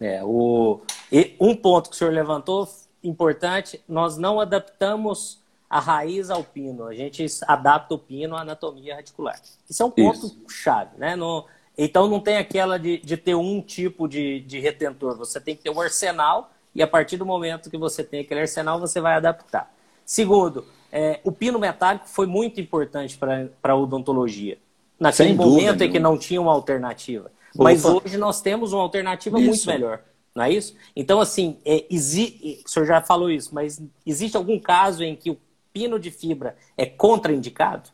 [0.00, 0.80] É, o...
[1.10, 2.68] E um ponto que o senhor levantou
[3.02, 8.96] importante, nós não adaptamos a raiz ao pino, a gente adapta o pino à anatomia
[8.96, 9.40] radicular.
[9.68, 10.42] Isso é um ponto Isso.
[10.48, 11.14] chave, né?
[11.14, 11.44] No,
[11.76, 15.62] então não tem aquela de, de ter um tipo de, de retentor, você tem que
[15.62, 19.14] ter um arsenal e a partir do momento que você tem aquele arsenal, você vai
[19.14, 19.72] adaptar.
[20.04, 24.58] Segundo, é, o pino metálico foi muito importante para a odontologia.
[24.98, 27.30] Naquele Sem momento em que não tinha uma alternativa.
[27.54, 29.48] Mas hoje nós temos uma alternativa Isso.
[29.48, 30.02] muito melhor.
[30.34, 30.74] Não é isso?
[30.94, 32.62] Então, assim, é, exi...
[32.64, 35.38] o senhor já falou isso, mas existe algum caso em que o
[35.72, 37.90] pino de fibra é contraindicado?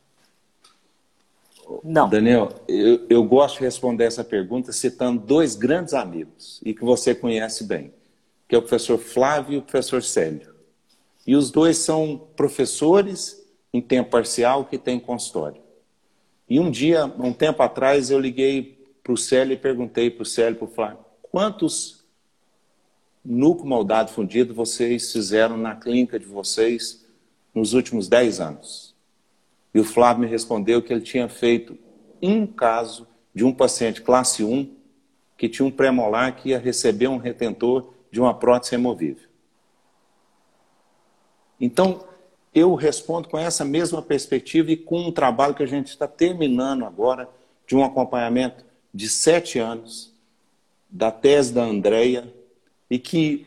[1.82, 2.08] Não.
[2.08, 7.14] Daniel, eu, eu gosto de responder essa pergunta citando dois grandes amigos e que você
[7.14, 7.94] conhece bem,
[8.46, 10.53] que é o professor Flávio e o professor Célio.
[11.26, 15.60] E os dois são professores em tempo parcial que têm consultório.
[16.48, 20.26] E um dia, um tempo atrás, eu liguei para o Célio e perguntei para o
[20.26, 22.04] Célio para o Flávio, quantos
[23.24, 27.04] núcleo moldado fundido vocês fizeram na clínica de vocês
[27.54, 28.94] nos últimos 10 anos?
[29.74, 31.76] E o Flávio me respondeu que ele tinha feito
[32.22, 34.72] um caso de um paciente classe 1
[35.36, 39.28] que tinha um premolar que ia receber um retentor de uma prótese removível.
[41.60, 42.04] Então,
[42.54, 46.84] eu respondo com essa mesma perspectiva e com um trabalho que a gente está terminando
[46.84, 47.28] agora,
[47.66, 50.12] de um acompanhamento de sete anos,
[50.88, 52.32] da tese da Andrea,
[52.88, 53.46] e que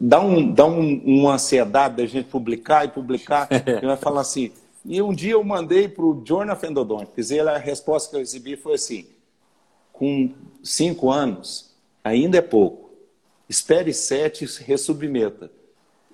[0.00, 3.48] dá, um, dá um, uma ansiedade da gente publicar e publicar.
[3.50, 4.52] Ele vai falar assim.
[4.84, 8.56] E um dia eu mandei para o Jornal Fendodontics e a resposta que eu recebi
[8.56, 9.06] foi assim:
[9.92, 10.30] com
[10.62, 12.90] cinco anos, ainda é pouco.
[13.48, 15.50] Espere sete e resubmeta.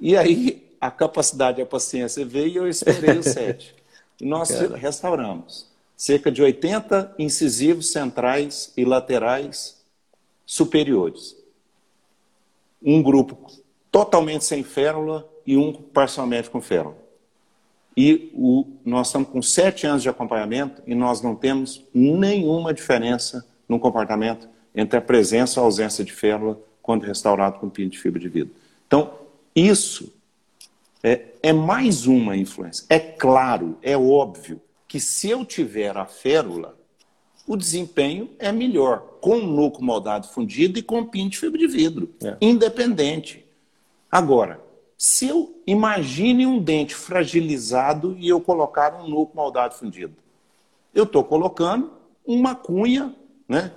[0.01, 3.73] E aí a capacidade e a paciência veio e eu esperei os sete.
[4.21, 4.77] E nós Cara.
[4.77, 9.81] restauramos cerca de 80 incisivos centrais e laterais
[10.45, 11.41] superiores
[12.85, 13.49] um grupo
[13.93, 16.97] totalmente sem férula e um parcialmente com férula.
[17.97, 23.47] E o, nós estamos com sete anos de acompanhamento e nós não temos nenhuma diferença
[23.69, 28.01] no comportamento entre a presença ou a ausência de férula quando restaurado com pino de
[28.01, 28.53] fibra de vidro.
[28.89, 29.15] Então,
[29.55, 30.13] isso
[31.03, 32.85] é, é mais uma influência.
[32.89, 36.77] É claro, é óbvio que se eu tiver a férula,
[37.47, 42.15] o desempenho é melhor com núcleo moldado fundido e com pino de fibra de vidro,
[42.23, 42.37] é.
[42.41, 43.45] independente.
[44.11, 44.61] Agora,
[44.97, 50.15] se eu imagine um dente fragilizado e eu colocar um núcleo moldado fundido,
[50.95, 51.93] eu estou colocando
[52.25, 53.15] uma cunha,
[53.49, 53.73] né?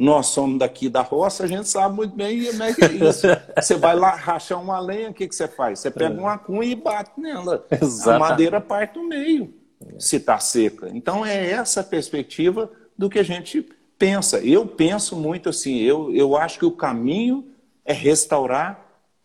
[0.00, 3.26] Nós somos daqui da roça, a gente sabe muito bem como é que é isso.
[3.54, 5.78] Você vai lá rachar uma lenha, o que, que você faz?
[5.78, 6.18] Você pega é.
[6.18, 7.66] uma cunha e bate nela.
[7.70, 8.08] Exatamente.
[8.08, 9.52] A madeira parte no meio,
[9.98, 10.88] se está seca.
[10.94, 13.60] Então é essa perspectiva do que a gente
[13.98, 14.38] pensa.
[14.38, 17.48] Eu penso muito assim, eu, eu acho que o caminho
[17.84, 18.80] é restaurar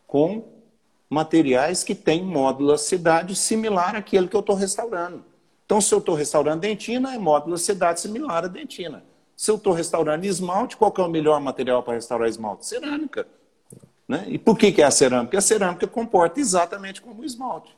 [0.06, 0.44] com
[1.10, 5.24] materiais que têm modulacidade similar àquele que eu estou restaurando.
[5.66, 9.06] Então, se eu estou restaurando dentina, é modulacidade similar à dentina.
[9.36, 12.66] Se eu estou restaurando esmalte, qual é o melhor material para restaurar esmalte?
[12.66, 13.28] Cerâmica.
[14.08, 14.26] Né?
[14.28, 15.38] E por que, que é a cerâmica?
[15.38, 17.76] A cerâmica comporta exatamente como o esmalte.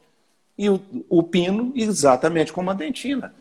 [0.58, 0.80] E o,
[1.10, 3.34] o pino, exatamente como a dentina.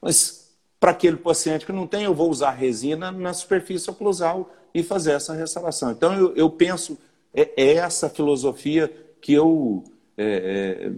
[0.00, 4.82] Mas para aquele paciente que não tem, eu vou usar resina na superfície oclusal e
[4.82, 5.90] fazer essa restauração.
[5.90, 6.98] Então, eu, eu penso,
[7.32, 9.84] é, é, essa filosofia que eu
[10.18, 10.92] é, é,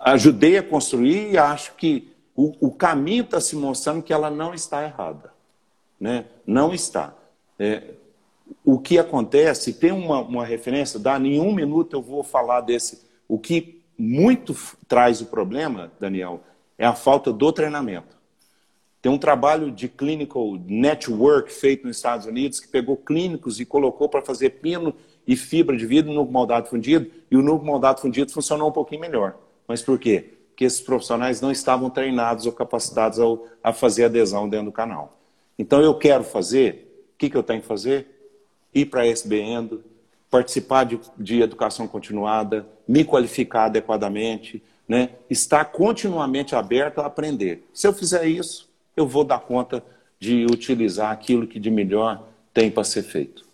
[0.00, 4.52] ajudei a construir e acho que o, o caminho está se mostrando que ela não
[4.52, 5.32] está errada.
[6.00, 6.24] Né?
[6.46, 7.14] Não está.
[7.58, 7.82] É,
[8.64, 13.02] o que acontece, tem uma, uma referência, dá em um minuto eu vou falar desse.
[13.28, 14.56] O que muito
[14.88, 16.40] traz o problema, Daniel,
[16.78, 18.18] é a falta do treinamento.
[19.02, 24.08] Tem um trabalho de clinical network feito nos Estados Unidos que pegou clínicos e colocou
[24.08, 24.94] para fazer pino
[25.26, 29.00] e fibra de vidro no moldado fundido e o nuco moldado fundido funcionou um pouquinho
[29.00, 29.36] melhor.
[29.66, 30.34] Mas por quê?
[30.48, 33.18] Porque esses profissionais não estavam treinados ou capacitados
[33.62, 35.19] a fazer adesão dentro do canal.
[35.60, 38.32] Então eu quero fazer, o que, que eu tenho que fazer?
[38.74, 39.78] Ir para a SBN,
[40.30, 45.10] participar de, de educação continuada, me qualificar adequadamente, né?
[45.28, 47.68] estar continuamente aberto a aprender.
[47.74, 49.84] Se eu fizer isso, eu vou dar conta
[50.18, 53.44] de utilizar aquilo que de melhor tem para ser feito.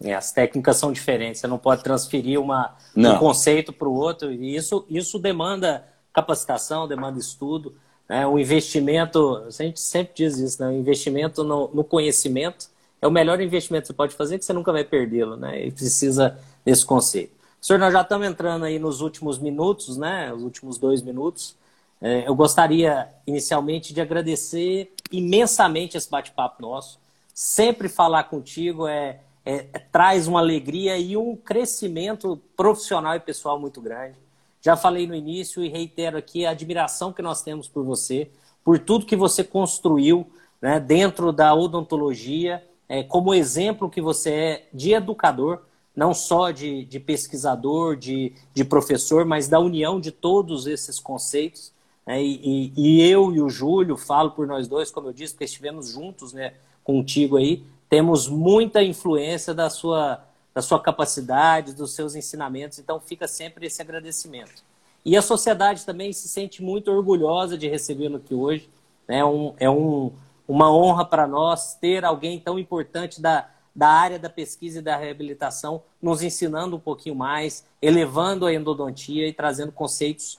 [0.00, 4.32] É, as técnicas são diferentes, você não pode transferir uma, um conceito para o outro,
[4.32, 7.74] e isso, isso demanda capacitação, demanda estudo,
[8.08, 8.26] né?
[8.26, 10.68] o investimento, a gente sempre diz isso, né?
[10.68, 12.68] o investimento no, no conhecimento
[13.00, 15.66] é o melhor investimento que você pode fazer, que você nunca vai perdê-lo, né?
[15.66, 17.32] e precisa desse conceito.
[17.60, 20.32] Senhor, nós já estamos entrando aí nos últimos minutos, né?
[20.32, 21.56] os últimos dois minutos,
[22.02, 26.98] é, eu gostaria inicialmente de agradecer imensamente esse bate-papo nosso.
[27.32, 29.58] Sempre falar contigo é, é,
[29.92, 34.16] traz uma alegria e um crescimento profissional e pessoal muito grande.
[34.62, 38.30] Já falei no início e reitero aqui a admiração que nós temos por você,
[38.64, 40.24] por tudo que você construiu
[40.60, 45.62] né, dentro da odontologia, é, como exemplo que você é de educador,
[45.94, 51.72] não só de, de pesquisador, de, de professor, mas da união de todos esses conceitos.
[52.06, 52.22] Né?
[52.22, 55.90] E, e, eu e o Júlio, falo por nós dois, como eu disse, porque estivemos
[55.90, 56.54] juntos né,
[56.84, 60.24] contigo aí, temos muita influência da sua,
[60.54, 64.62] da sua capacidade, dos seus ensinamentos, então fica sempre esse agradecimento.
[65.04, 68.70] E a sociedade também se sente muito orgulhosa de recebê-lo aqui hoje.
[69.08, 69.18] Né?
[69.18, 70.12] É, um, é um,
[70.46, 74.96] uma honra para nós ter alguém tão importante da, da área da pesquisa e da
[74.96, 80.38] reabilitação nos ensinando um pouquinho mais, elevando a endodontia e trazendo conceitos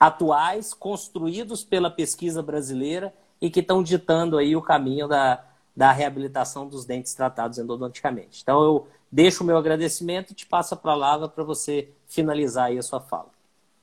[0.00, 5.44] atuais, construídos pela pesquisa brasileira e que estão ditando aí o caminho da,
[5.76, 8.40] da reabilitação dos dentes tratados endodonticamente.
[8.42, 12.78] Então, eu deixo o meu agradecimento e te passo a palavra para você finalizar aí
[12.78, 13.30] a sua fala.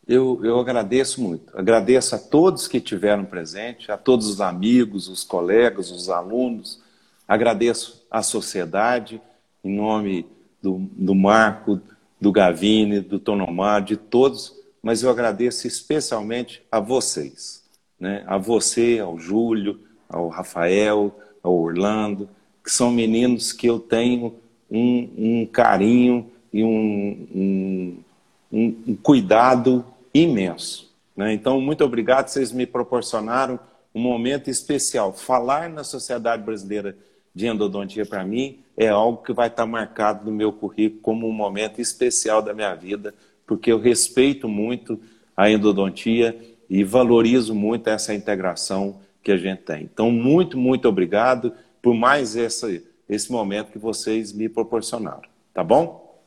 [0.08, 1.58] Eu, eu agradeço muito.
[1.58, 6.82] Agradeço a todos que tiveram presente, a todos os amigos, os colegas, os alunos.
[7.28, 9.20] Agradeço à sociedade,
[9.64, 10.28] em nome
[10.62, 11.82] do, do Marco,
[12.22, 14.56] do Gavine, do Tonomar, de todos
[14.86, 17.64] mas eu agradeço especialmente a vocês,
[18.00, 18.24] né?
[18.28, 22.30] a você, ao Júlio, ao Rafael, ao Orlando,
[22.64, 24.36] que são meninos que eu tenho
[24.70, 30.94] um, um carinho e um, um, um, cuidado imenso.
[31.16, 31.34] Né?
[31.34, 33.60] Então, muito obrigado, vocês me proporcionaram
[33.94, 35.14] um momento especial.
[35.14, 36.98] Falar na Sociedade Brasileira
[37.34, 41.34] de Endodontia, para mim, é algo que vai estar marcado no meu currículo como um
[41.34, 43.14] momento especial da minha vida,
[43.46, 45.00] porque eu respeito muito
[45.36, 46.38] a endodontia
[46.70, 49.84] e valorizo muito essa integração que a gente tem.
[49.84, 52.68] Então, muito, muito obrigado por mais essa,
[53.08, 55.30] esse momento que vocês me proporcionaram.
[55.54, 56.22] Tá bom?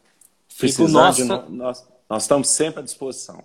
[0.56, 1.22] Precisando nosso...
[1.22, 3.44] de nós, nós estamos sempre à disposição.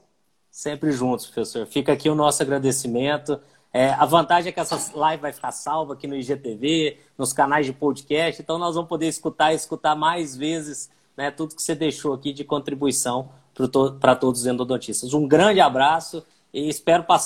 [0.50, 1.66] Sempre juntos, professor.
[1.66, 3.40] Fica aqui o nosso agradecimento.
[3.74, 7.66] É, a vantagem é que essa live vai ficar salva aqui no IGTV, nos canais
[7.66, 11.74] de podcast, então nós vamos poder escutar e escutar mais vezes né, tudo que você
[11.74, 13.30] deixou aqui de contribuição
[14.00, 15.14] para todos os endodontistas.
[15.14, 16.24] Um grande abraço
[16.54, 17.22] e espero passar